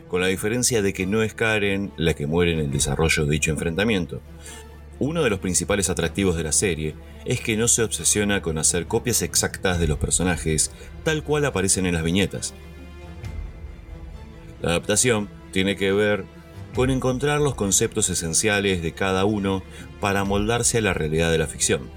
Con 0.08 0.22
la 0.22 0.28
diferencia 0.28 0.84
de 0.84 0.94
que 0.94 1.08
no 1.08 1.24
es 1.24 1.34
Karen 1.34 1.92
la 1.98 2.14
que 2.14 2.28
muere 2.28 2.54
en 2.54 2.60
el 2.60 2.72
desarrollo 2.72 3.26
de 3.26 3.32
dicho 3.32 3.50
enfrentamiento. 3.50 4.22
Uno 5.00 5.24
de 5.24 5.32
los 5.32 5.40
principales 5.40 5.90
atractivos 5.90 6.38
de 6.38 6.44
la 6.44 6.52
serie 6.52 6.94
es 7.26 7.42
que 7.42 7.58
no 7.58 7.68
se 7.68 7.82
obsesiona 7.82 8.44
con 8.44 8.60
hacer 8.60 8.86
copias 8.86 9.24
exactas 9.24 9.80
de 9.80 9.88
los 9.88 9.98
personajes 9.98 10.70
tal 11.04 11.24
cual 11.24 11.46
aparecen 11.46 11.88
en 11.88 11.96
las 11.96 12.04
viñetas. 12.04 12.54
La 14.62 14.70
adaptación 14.70 15.41
tiene 15.52 15.76
que 15.76 15.92
ver 15.92 16.26
con 16.76 16.90
encontrar 16.90 17.42
los 17.42 17.56
conceptos 17.56 18.10
esenciales 18.10 18.82
de 18.82 18.94
cada 18.94 19.26
uno 19.26 19.64
para 20.00 20.24
moldarse 20.24 20.78
a 20.78 20.82
la 20.82 20.94
realidad 20.94 21.32
de 21.32 21.38
la 21.38 21.48
ficción. 21.48 21.90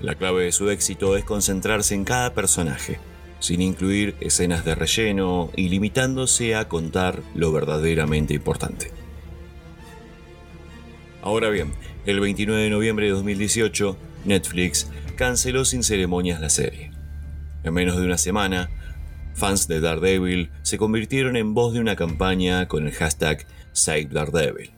La 0.00 0.16
clave 0.16 0.44
de 0.44 0.52
su 0.52 0.68
éxito 0.70 1.16
es 1.16 1.24
concentrarse 1.24 1.94
en 1.94 2.04
cada 2.04 2.34
personaje, 2.34 2.98
sin 3.38 3.60
incluir 3.60 4.16
escenas 4.20 4.64
de 4.64 4.74
relleno 4.74 5.50
y 5.56 5.68
limitándose 5.68 6.56
a 6.56 6.68
contar 6.68 7.22
lo 7.34 7.52
verdaderamente 7.52 8.34
importante. 8.34 8.90
Ahora 11.22 11.50
bien, 11.50 11.72
el 12.04 12.18
29 12.18 12.64
de 12.64 12.70
noviembre 12.70 13.06
de 13.06 13.12
2018, 13.12 13.96
Netflix 14.24 14.88
canceló 15.14 15.64
sin 15.64 15.84
ceremonias 15.84 16.40
la 16.40 16.50
serie. 16.50 16.90
En 17.62 17.74
menos 17.74 17.96
de 17.96 18.04
una 18.04 18.18
semana, 18.18 18.70
fans 19.34 19.68
de 19.68 19.80
Daredevil 19.80 20.50
se 20.62 20.78
convirtieron 20.78 21.36
en 21.36 21.54
voz 21.54 21.74
de 21.74 21.80
una 21.80 21.96
campaña 21.96 22.68
con 22.68 22.86
el 22.86 22.92
hashtag 22.92 23.46
Save 23.72 24.08
Daredevil. 24.10 24.70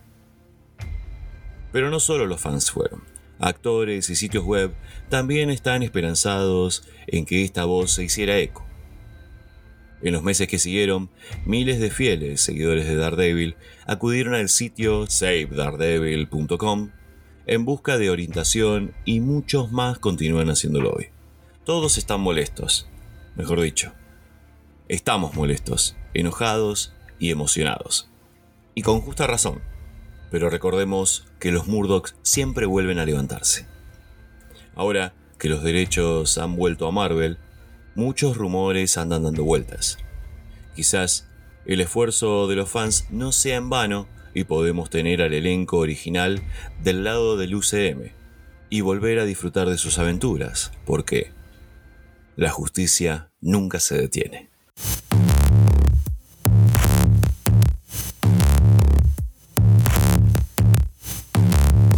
Pero 1.72 1.90
no 1.90 2.00
solo 2.00 2.26
los 2.26 2.40
fans 2.40 2.70
fueron. 2.70 3.02
Actores 3.38 4.10
y 4.10 4.16
sitios 4.16 4.44
web 4.44 4.72
también 5.08 5.50
están 5.50 5.82
esperanzados 5.82 6.84
en 7.06 7.26
que 7.26 7.42
esta 7.42 7.64
voz 7.64 7.90
se 7.90 8.04
hiciera 8.04 8.38
eco. 8.38 8.64
En 10.02 10.12
los 10.12 10.22
meses 10.22 10.48
que 10.48 10.58
siguieron, 10.58 11.10
miles 11.46 11.80
de 11.80 11.90
fieles 11.90 12.40
seguidores 12.40 12.86
de 12.86 12.96
Daredevil 12.96 13.56
acudieron 13.86 14.34
al 14.34 14.48
sitio 14.48 15.06
savedaredevil.com 15.08 16.90
en 17.46 17.64
busca 17.64 17.98
de 17.98 18.10
orientación 18.10 18.94
y 19.04 19.20
muchos 19.20 19.72
más 19.72 19.98
continúan 19.98 20.50
haciéndolo 20.50 20.92
hoy. 20.92 21.08
Todos 21.64 21.98
están 21.98 22.20
molestos, 22.20 22.86
mejor 23.36 23.60
dicho, 23.60 23.92
Estamos 24.86 25.34
molestos, 25.34 25.96
enojados 26.12 26.92
y 27.18 27.30
emocionados. 27.30 28.10
Y 28.74 28.82
con 28.82 29.00
justa 29.00 29.26
razón. 29.26 29.62
Pero 30.30 30.50
recordemos 30.50 31.26
que 31.40 31.52
los 31.52 31.66
Murdochs 31.66 32.16
siempre 32.20 32.66
vuelven 32.66 32.98
a 32.98 33.06
levantarse. 33.06 33.66
Ahora 34.74 35.14
que 35.38 35.48
los 35.48 35.62
derechos 35.62 36.36
han 36.36 36.56
vuelto 36.56 36.86
a 36.86 36.92
Marvel, 36.92 37.38
muchos 37.94 38.36
rumores 38.36 38.98
andan 38.98 39.22
dando 39.22 39.42
vueltas. 39.42 39.96
Quizás 40.76 41.30
el 41.64 41.80
esfuerzo 41.80 42.46
de 42.46 42.56
los 42.56 42.68
fans 42.68 43.06
no 43.08 43.32
sea 43.32 43.56
en 43.56 43.70
vano 43.70 44.06
y 44.34 44.44
podemos 44.44 44.90
tener 44.90 45.22
al 45.22 45.32
elenco 45.32 45.78
original 45.78 46.42
del 46.82 47.04
lado 47.04 47.38
del 47.38 47.54
UCM 47.54 48.12
y 48.68 48.82
volver 48.82 49.18
a 49.18 49.24
disfrutar 49.24 49.70
de 49.70 49.78
sus 49.78 49.98
aventuras, 49.98 50.72
porque 50.84 51.32
la 52.36 52.50
justicia 52.50 53.30
nunca 53.40 53.80
se 53.80 53.96
detiene. 53.96 54.53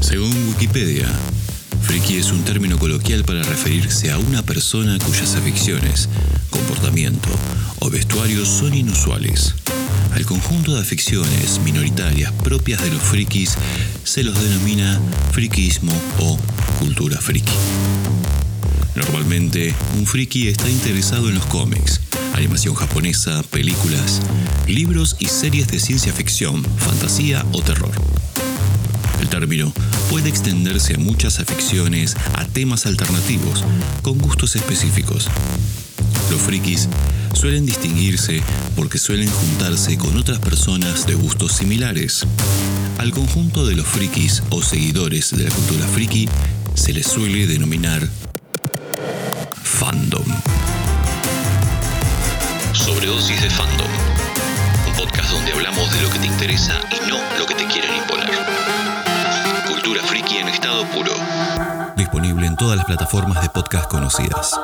Según 0.06 0.48
Wikipedia, 0.48 1.08
friki 1.82 2.16
es 2.16 2.30
un 2.30 2.44
término 2.44 2.78
coloquial 2.78 3.24
para 3.24 3.42
referirse 3.42 4.12
a 4.12 4.18
una 4.18 4.40
persona 4.42 4.98
cuyas 5.00 5.34
aficiones, 5.34 6.08
comportamiento 6.48 7.28
o 7.80 7.90
vestuarios 7.90 8.46
son 8.46 8.72
inusuales. 8.72 9.56
Al 10.14 10.24
conjunto 10.24 10.74
de 10.74 10.80
aficiones 10.80 11.60
minoritarias 11.64 12.30
propias 12.44 12.82
de 12.84 12.90
los 12.92 13.02
frikis 13.02 13.58
se 14.04 14.22
los 14.22 14.40
denomina 14.40 15.00
friquismo 15.32 15.92
o 16.20 16.38
cultura 16.78 17.20
friki. 17.20 17.52
Normalmente, 18.94 19.74
un 19.98 20.06
friki 20.06 20.46
está 20.46 20.70
interesado 20.70 21.28
en 21.30 21.34
los 21.34 21.46
cómics, 21.46 22.00
animación 22.36 22.74
japonesa, 22.74 23.42
películas, 23.44 24.20
libros 24.66 25.16
y 25.18 25.26
series 25.26 25.68
de 25.68 25.80
ciencia 25.80 26.12
ficción, 26.12 26.64
fantasía 26.64 27.44
o 27.52 27.62
terror. 27.62 27.92
El 29.20 29.28
término 29.28 29.72
puede 30.10 30.28
extenderse 30.28 30.94
a 30.94 30.98
muchas 30.98 31.40
aficiones, 31.40 32.14
a 32.34 32.44
temas 32.44 32.86
alternativos, 32.86 33.64
con 34.02 34.18
gustos 34.18 34.54
específicos. 34.56 35.28
Los 36.30 36.40
frikis 36.40 36.88
suelen 37.32 37.66
distinguirse 37.66 38.42
porque 38.74 38.98
suelen 38.98 39.30
juntarse 39.30 39.96
con 39.96 40.16
otras 40.16 40.38
personas 40.38 41.06
de 41.06 41.14
gustos 41.14 41.52
similares. 41.52 42.26
Al 42.98 43.12
conjunto 43.12 43.66
de 43.66 43.76
los 43.76 43.86
frikis 43.86 44.42
o 44.50 44.62
seguidores 44.62 45.36
de 45.36 45.44
la 45.44 45.50
cultura 45.50 45.86
friki 45.86 46.28
se 46.74 46.92
les 46.92 47.06
suele 47.06 47.46
denominar 47.46 48.06
fandom. 49.62 50.24
Sobredosis 52.72 53.42
de 53.42 53.50
fandom. 53.50 53.90
Un 54.86 54.96
podcast 54.96 55.30
donde 55.30 55.52
hablamos 55.52 55.92
de 55.92 56.02
lo 56.02 56.10
que 56.10 56.18
te 56.18 56.26
interesa 56.26 56.80
y 56.90 57.08
no 57.08 57.18
lo 57.38 57.46
que 57.46 57.54
te 57.54 57.66
quieren 57.66 57.94
imponer. 57.94 58.30
Cultura 59.66 60.02
friki 60.02 60.36
en 60.38 60.48
estado 60.48 60.84
puro. 60.90 61.12
Disponible 61.96 62.46
en 62.46 62.56
todas 62.56 62.76
las 62.76 62.86
plataformas 62.86 63.42
de 63.42 63.48
podcast 63.50 63.90
conocidas. 63.90 64.58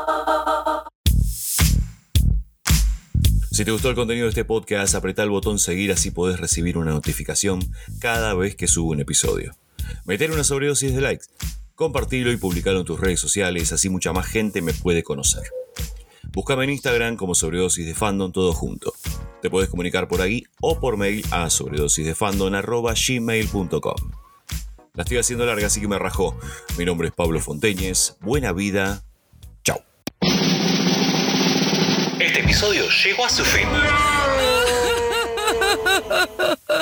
Si 3.51 3.65
te 3.65 3.71
gustó 3.71 3.91
el 3.91 3.95
contenido 3.95 4.25
de 4.25 4.31
este 4.31 4.45
podcast, 4.45 4.95
apretá 4.95 5.23
el 5.23 5.31
botón 5.31 5.59
seguir 5.59 5.93
así 5.93 6.11
podés 6.11 6.41
recibir 6.41 6.79
una 6.79 6.93
notificación 6.93 7.61
cada 8.01 8.35
vez 8.35 8.57
que 8.57 8.67
subo 8.67 8.91
un 8.91 9.01
episodio. 9.01 9.55
Meter 10.05 10.31
una 10.31 10.45
sobredosis 10.45 10.95
de 10.95 11.01
likes, 11.01 11.27
compartirlo 11.75 12.33
y 12.33 12.37
publicarlo 12.37 12.81
en 12.81 12.87
tus 12.87 12.99
redes 12.99 13.21
sociales, 13.21 13.73
así 13.73 13.88
mucha 13.88 14.12
más 14.12 14.27
gente 14.27 14.62
me 14.62 14.73
puede 14.73 15.03
conocer. 15.03 15.43
Búscame 16.33 16.64
en 16.64 16.71
Instagram 16.71 17.16
como 17.16 17.35
sobredosis 17.35 17.85
de 17.85 17.95
fandom 17.95 18.33
todo 18.33 18.55
junto. 18.55 18.95
Te 19.42 19.51
puedes 19.51 19.68
comunicar 19.68 20.09
por 20.09 20.23
ahí 20.23 20.45
o 20.62 20.81
por 20.81 20.97
mail 20.97 21.23
a 21.31 21.51
sobredosisdefandom.gmail.com. 21.51 24.12
La 24.95 25.03
estoy 25.03 25.18
haciendo 25.18 25.45
larga, 25.45 25.66
así 25.66 25.83
que 25.83 25.88
me 25.88 25.99
rajó. 25.99 26.38
Mi 26.79 26.87
nombre 26.87 27.09
es 27.09 27.14
Pablo 27.14 27.38
Fonteñez. 27.40 28.16
Buena 28.21 28.53
vida. 28.53 29.03
Chao. 29.62 29.85
Este 32.18 32.40
episodio 32.40 32.88
llegó 33.05 33.27
a 33.27 33.29
su 33.29 33.45
fin. 33.45 33.68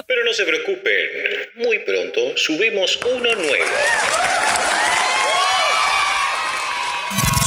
Pero 0.07 0.25
no 0.25 0.33
se 0.33 0.45
preocupen, 0.45 1.09
muy 1.57 1.81
pronto 1.81 2.21
subimos 2.37 3.01
uno 3.05 3.35
nuevo. 3.35 3.65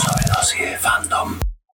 Sobredosis 0.04 0.60
de 0.60 0.78
fandom. 0.78 1.40